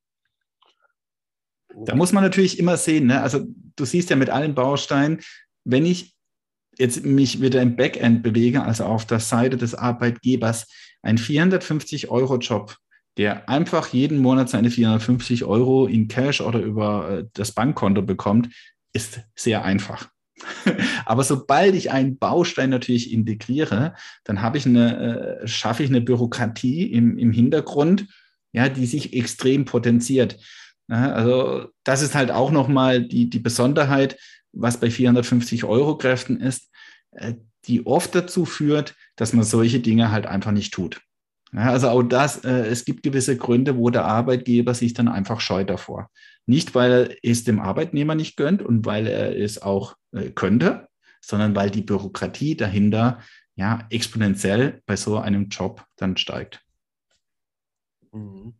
[1.75, 3.21] Da muss man natürlich immer sehen, ne?
[3.21, 3.45] also
[3.75, 5.19] du siehst ja mit allen Bausteinen,
[5.63, 6.15] wenn ich
[6.77, 10.67] jetzt mich wieder im Backend bewege, also auf der Seite des Arbeitgebers,
[11.01, 12.75] ein 450-Euro-Job,
[13.17, 18.49] der einfach jeden Monat seine 450 Euro in Cash oder über äh, das Bankkonto bekommt,
[18.93, 20.09] ist sehr einfach.
[21.05, 26.01] Aber sobald ich einen Baustein natürlich integriere, dann habe ich eine, äh, schaffe ich eine
[26.01, 28.07] Bürokratie im, im Hintergrund,
[28.53, 30.39] ja, die sich extrem potenziert.
[30.87, 34.17] Ja, also das ist halt auch nochmal die, die Besonderheit,
[34.51, 36.69] was bei 450 Euro Kräften ist,
[37.11, 41.01] äh, die oft dazu führt, dass man solche Dinge halt einfach nicht tut.
[41.53, 45.41] Ja, also auch das, äh, es gibt gewisse Gründe, wo der Arbeitgeber sich dann einfach
[45.41, 46.09] scheut davor.
[46.45, 50.87] Nicht, weil er es dem Arbeitnehmer nicht gönnt und weil er es auch äh, könnte,
[51.21, 53.19] sondern weil die Bürokratie dahinter
[53.55, 56.61] ja exponentiell bei so einem Job dann steigt.
[58.11, 58.53] Mhm.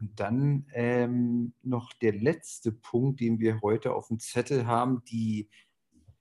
[0.00, 5.48] Und dann ähm, noch der letzte Punkt, den wir heute auf dem Zettel haben, die,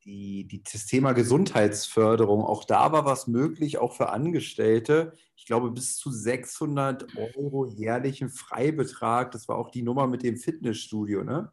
[0.03, 5.13] die, die, das Thema Gesundheitsförderung, auch da war was möglich, auch für Angestellte.
[5.37, 9.31] Ich glaube, bis zu 600 Euro jährlichen Freibetrag.
[9.31, 11.51] Das war auch die Nummer mit dem Fitnessstudio, ne?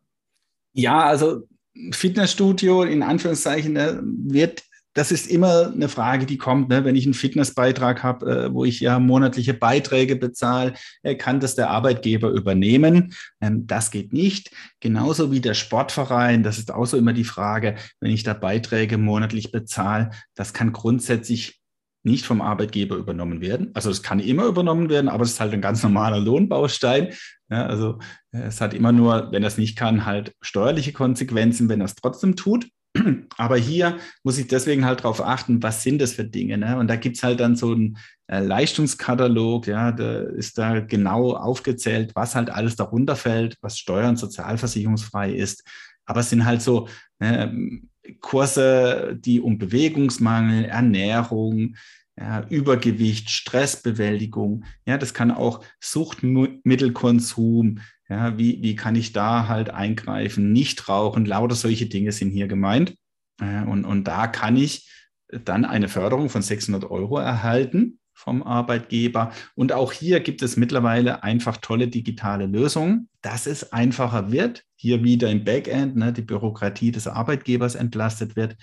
[0.73, 1.49] Ja, also
[1.93, 4.65] Fitnessstudio in Anführungszeichen ne, wird
[4.97, 6.87] das ist immer eine Frage, die kommt, ne?
[6.87, 10.73] wenn ich einen Fitnessbeitrag habe, äh, wo ich ja monatliche Beiträge bezahle,
[11.03, 13.15] äh, kann das der Arbeitgeber übernehmen.
[13.43, 14.51] Ähm, das geht nicht.
[14.81, 18.97] Genauso wie der Sportverein, das ist auch so immer die Frage, wenn ich da Beiträge
[18.97, 21.61] monatlich bezahle, das kann grundsätzlich
[22.03, 23.73] nicht vom Arbeitgeber übernommen werden.
[23.75, 27.13] Also es kann immer übernommen werden, aber es ist halt ein ganz normaler Lohnbaustein.
[27.51, 27.99] Ja, also
[28.33, 32.35] äh, es hat immer nur, wenn es nicht kann, halt steuerliche Konsequenzen, wenn es trotzdem
[32.35, 32.67] tut.
[33.37, 36.59] Aber hier muss ich deswegen halt darauf achten, was sind das für Dinge.
[36.59, 36.79] Ne?
[36.79, 41.35] Und da gibt es halt dann so einen äh, Leistungskatalog, ja, da ist da genau
[41.35, 45.65] aufgezählt, was halt alles darunter fällt, was steuern sozialversicherungsfrei ist.
[46.05, 46.89] Aber es sind halt so
[47.19, 47.81] ne,
[48.21, 51.77] Kurse, die um Bewegungsmangel, Ernährung,
[52.19, 59.71] ja, Übergewicht, Stressbewältigung, ja, das kann auch Suchtmittelkonsum, ja, wie, wie kann ich da halt
[59.71, 60.53] eingreifen?
[60.53, 62.95] Nicht rauchen, lauter solche Dinge sind hier gemeint.
[63.41, 64.89] Und, und da kann ich
[65.29, 69.33] dann eine Förderung von 600 Euro erhalten vom Arbeitgeber.
[69.55, 74.65] Und auch hier gibt es mittlerweile einfach tolle digitale Lösungen, dass es einfacher wird.
[74.77, 78.57] Hier wieder im Backend ne, die Bürokratie des Arbeitgebers entlastet wird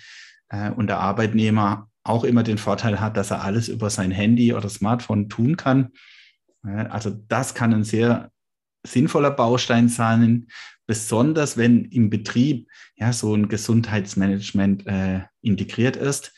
[0.48, 4.52] äh, und der Arbeitnehmer auch immer den Vorteil hat, dass er alles über sein Handy
[4.52, 5.92] oder Smartphone tun kann.
[6.62, 8.30] Also das kann ein sehr
[8.86, 10.46] sinnvoller Baustein sein,
[10.86, 16.32] besonders wenn im Betrieb ja so ein Gesundheitsmanagement äh, integriert ist.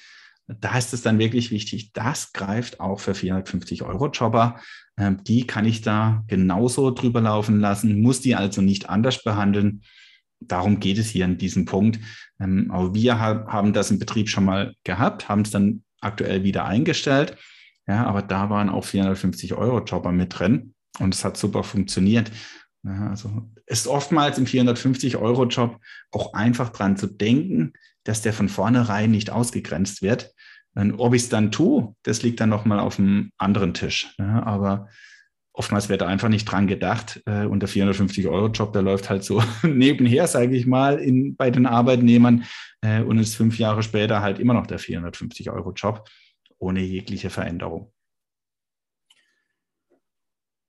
[0.47, 4.61] Da ist es dann wirklich wichtig, das greift auch für 450 Euro Jobber.
[4.97, 9.83] Ähm, die kann ich da genauso drüber laufen lassen, muss die also nicht anders behandeln.
[10.39, 11.99] Darum geht es hier in diesem Punkt.
[12.39, 16.65] Ähm, aber wir haben das im Betrieb schon mal gehabt, haben es dann aktuell wieder
[16.65, 17.37] eingestellt.
[17.89, 20.75] Ja, aber da waren auch 450 Euro Jobber mit drin.
[20.99, 22.31] Und es hat super funktioniert.
[22.85, 25.81] Also ist oftmals im 450-Euro-Job
[26.13, 27.73] auch einfach dran zu denken,
[28.05, 30.33] dass der von vornherein nicht ausgegrenzt wird.
[30.75, 34.15] Und ob ich es dann tue, das liegt dann nochmal auf einem anderen Tisch.
[34.19, 34.89] Aber
[35.57, 37.23] oftmals wird da einfach nicht dran gedacht.
[37.27, 41.67] Äh, und der 450-Euro-Job, der läuft halt so nebenher, sage ich mal, in, bei den
[41.67, 42.45] Arbeitnehmern
[42.83, 46.07] äh, und ist fünf Jahre später halt immer noch der 450-Euro-Job
[46.59, 47.93] ohne jegliche Veränderung.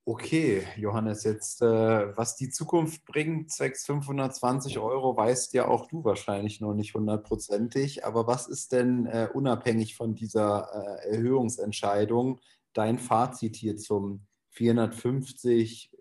[0.09, 6.61] Okay, Johannes, jetzt äh, was die Zukunft bringt, 620 Euro, weißt ja auch du wahrscheinlich
[6.61, 8.05] noch nicht hundertprozentig.
[8.05, 12.39] Aber was ist denn äh, unabhängig von dieser äh, Erhöhungsentscheidung
[12.71, 15.91] dein Fazit hier zum 450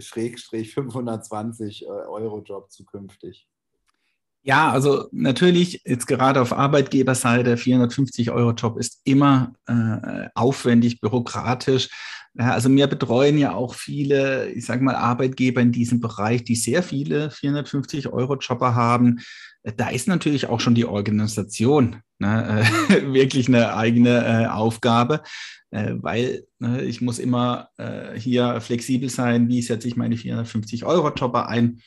[0.00, 3.46] 520 äh, äh, Euro Job zukünftig?
[4.42, 11.88] Ja, also natürlich jetzt gerade auf Arbeitgeberseite 450 Euro Job ist immer äh, aufwendig, bürokratisch.
[12.36, 16.82] Also wir betreuen ja auch viele, ich sage mal, Arbeitgeber in diesem Bereich, die sehr
[16.82, 19.20] viele 450 Euro Jobber haben.
[19.62, 25.22] Da ist natürlich auch schon die Organisation ne, äh, wirklich eine eigene äh, Aufgabe,
[25.70, 30.84] äh, weil ne, ich muss immer äh, hier flexibel sein, wie setze ich meine 450
[30.84, 31.80] Euro Jobber ein.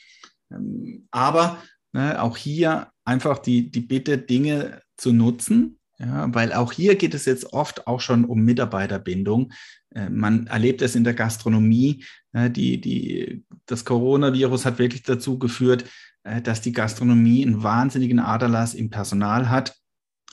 [0.50, 1.58] Ähm, aber
[1.92, 7.14] Ne, auch hier einfach die, die Bitte, Dinge zu nutzen, ja, weil auch hier geht
[7.14, 9.52] es jetzt oft auch schon um Mitarbeiterbindung.
[9.94, 12.04] Äh, man erlebt es in der Gastronomie.
[12.32, 15.84] Äh, die, die, das Coronavirus hat wirklich dazu geführt,
[16.22, 19.74] äh, dass die Gastronomie einen wahnsinnigen Aderlass im Personal hat.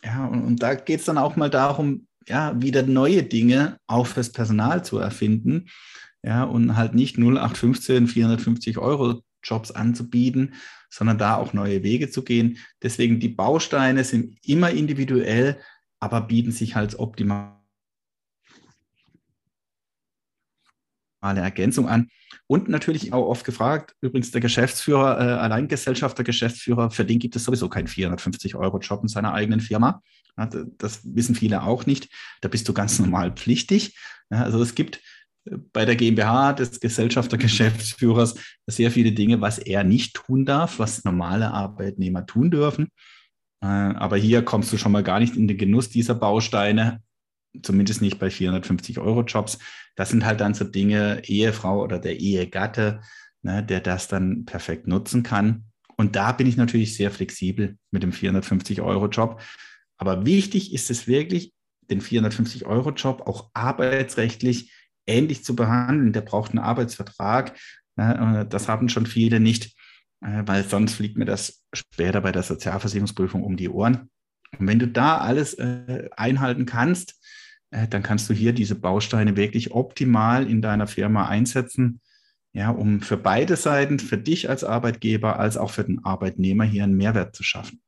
[0.03, 4.05] Ja, und, und da geht es dann auch mal darum, ja, wieder neue Dinge auch
[4.05, 5.65] fürs Personal zu erfinden.
[6.21, 10.55] Ja, und halt nicht 0815 450 Euro Jobs anzubieten,
[10.95, 12.57] sondern da auch neue Wege zu gehen.
[12.81, 15.59] Deswegen die Bausteine sind immer individuell,
[15.99, 17.51] aber bieten sich als optimale
[21.21, 22.07] Ergänzung an.
[22.47, 27.43] Und natürlich auch oft gefragt, übrigens der Geschäftsführer, äh, Alleingesellschafter, Geschäftsführer, für den gibt es
[27.43, 30.01] sowieso keinen 450-Euro-Job in seiner eigenen Firma.
[30.77, 32.09] Das wissen viele auch nicht.
[32.41, 33.97] Da bist du ganz normal pflichtig.
[34.29, 35.01] Also es gibt
[35.73, 38.35] bei der GmbH des Gesellschafter-Geschäftsführers
[38.67, 42.89] sehr viele Dinge, was er nicht tun darf, was normale Arbeitnehmer tun dürfen.
[43.61, 47.01] Äh, aber hier kommst du schon mal gar nicht in den Genuss dieser Bausteine,
[47.61, 49.59] zumindest nicht bei 450 Euro Jobs.
[49.95, 53.01] Das sind halt dann so Dinge, Ehefrau oder der Ehegatte,
[53.43, 55.65] ne, der das dann perfekt nutzen kann.
[55.95, 59.41] Und da bin ich natürlich sehr flexibel mit dem 450 Euro Job.
[59.97, 61.53] Aber wichtig ist es wirklich,
[61.89, 64.71] den 450 Euro Job auch arbeitsrechtlich
[65.07, 66.13] ähnlich zu behandeln.
[66.13, 67.57] Der braucht einen Arbeitsvertrag.
[67.95, 69.75] Das haben schon viele nicht.
[70.25, 74.09] äh, weil sonst fliegt mir das später bei der Sozialversicherungsprüfung um die Ohren.
[74.57, 77.15] Und wenn du da alles äh, einhalten kannst,
[77.71, 82.01] äh, dann kannst du hier diese Bausteine wirklich optimal in deiner Firma einsetzen,
[82.53, 86.83] ja, um für beide Seiten, für dich als Arbeitgeber als auch für den Arbeitnehmer hier
[86.83, 87.81] einen Mehrwert zu schaffen.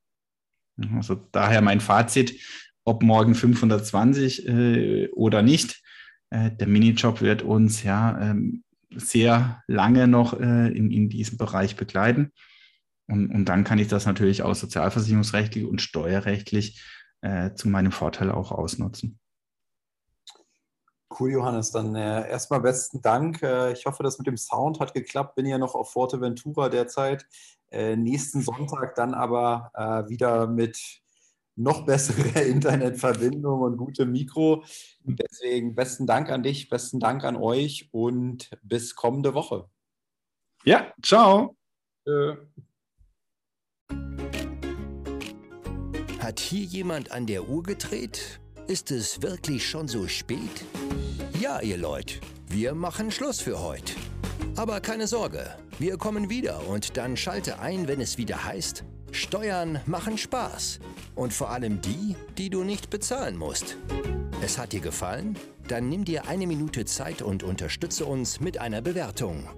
[0.96, 2.40] Also daher mein Fazit,
[2.84, 5.82] ob morgen 520 äh, oder nicht,
[6.30, 8.64] äh, der Minijob wird uns ja ähm,
[8.96, 12.32] sehr lange noch äh, in, in diesem Bereich begleiten.
[13.08, 16.84] Und, und dann kann ich das natürlich auch sozialversicherungsrechtlich und steuerrechtlich
[17.22, 19.20] äh, zu meinem Vorteil auch ausnutzen.
[21.18, 21.72] Cool, Johannes.
[21.72, 23.42] Dann äh, erstmal besten Dank.
[23.42, 25.36] Äh, ich hoffe, das mit dem Sound hat geklappt.
[25.36, 27.26] Bin ja noch auf Forteventura derzeit.
[27.70, 29.72] Äh, nächsten Sonntag dann aber
[30.08, 31.02] wieder mit
[31.58, 34.64] noch bessere Internetverbindung und gutem Mikro.
[35.04, 39.70] Deswegen besten Dank an dich, besten Dank an euch und bis kommende Woche.
[40.64, 41.56] Ja, ciao.
[42.06, 42.34] Äh.
[46.20, 48.40] Hat hier jemand an der Uhr gedreht?
[48.68, 50.66] Ist es wirklich schon so spät?
[51.40, 52.16] Ja, ihr Leute,
[52.48, 53.94] wir machen Schluss für heute.
[54.58, 58.84] Aber keine Sorge, wir kommen wieder und dann schalte ein, wenn es wieder heißt,
[59.18, 60.80] Steuern machen Spaß.
[61.16, 63.78] Und vor allem die, die du nicht bezahlen musst.
[64.44, 65.36] Es hat dir gefallen?
[65.68, 69.50] Dann nimm dir eine Minute Zeit und unterstütze uns mit einer Bewertung.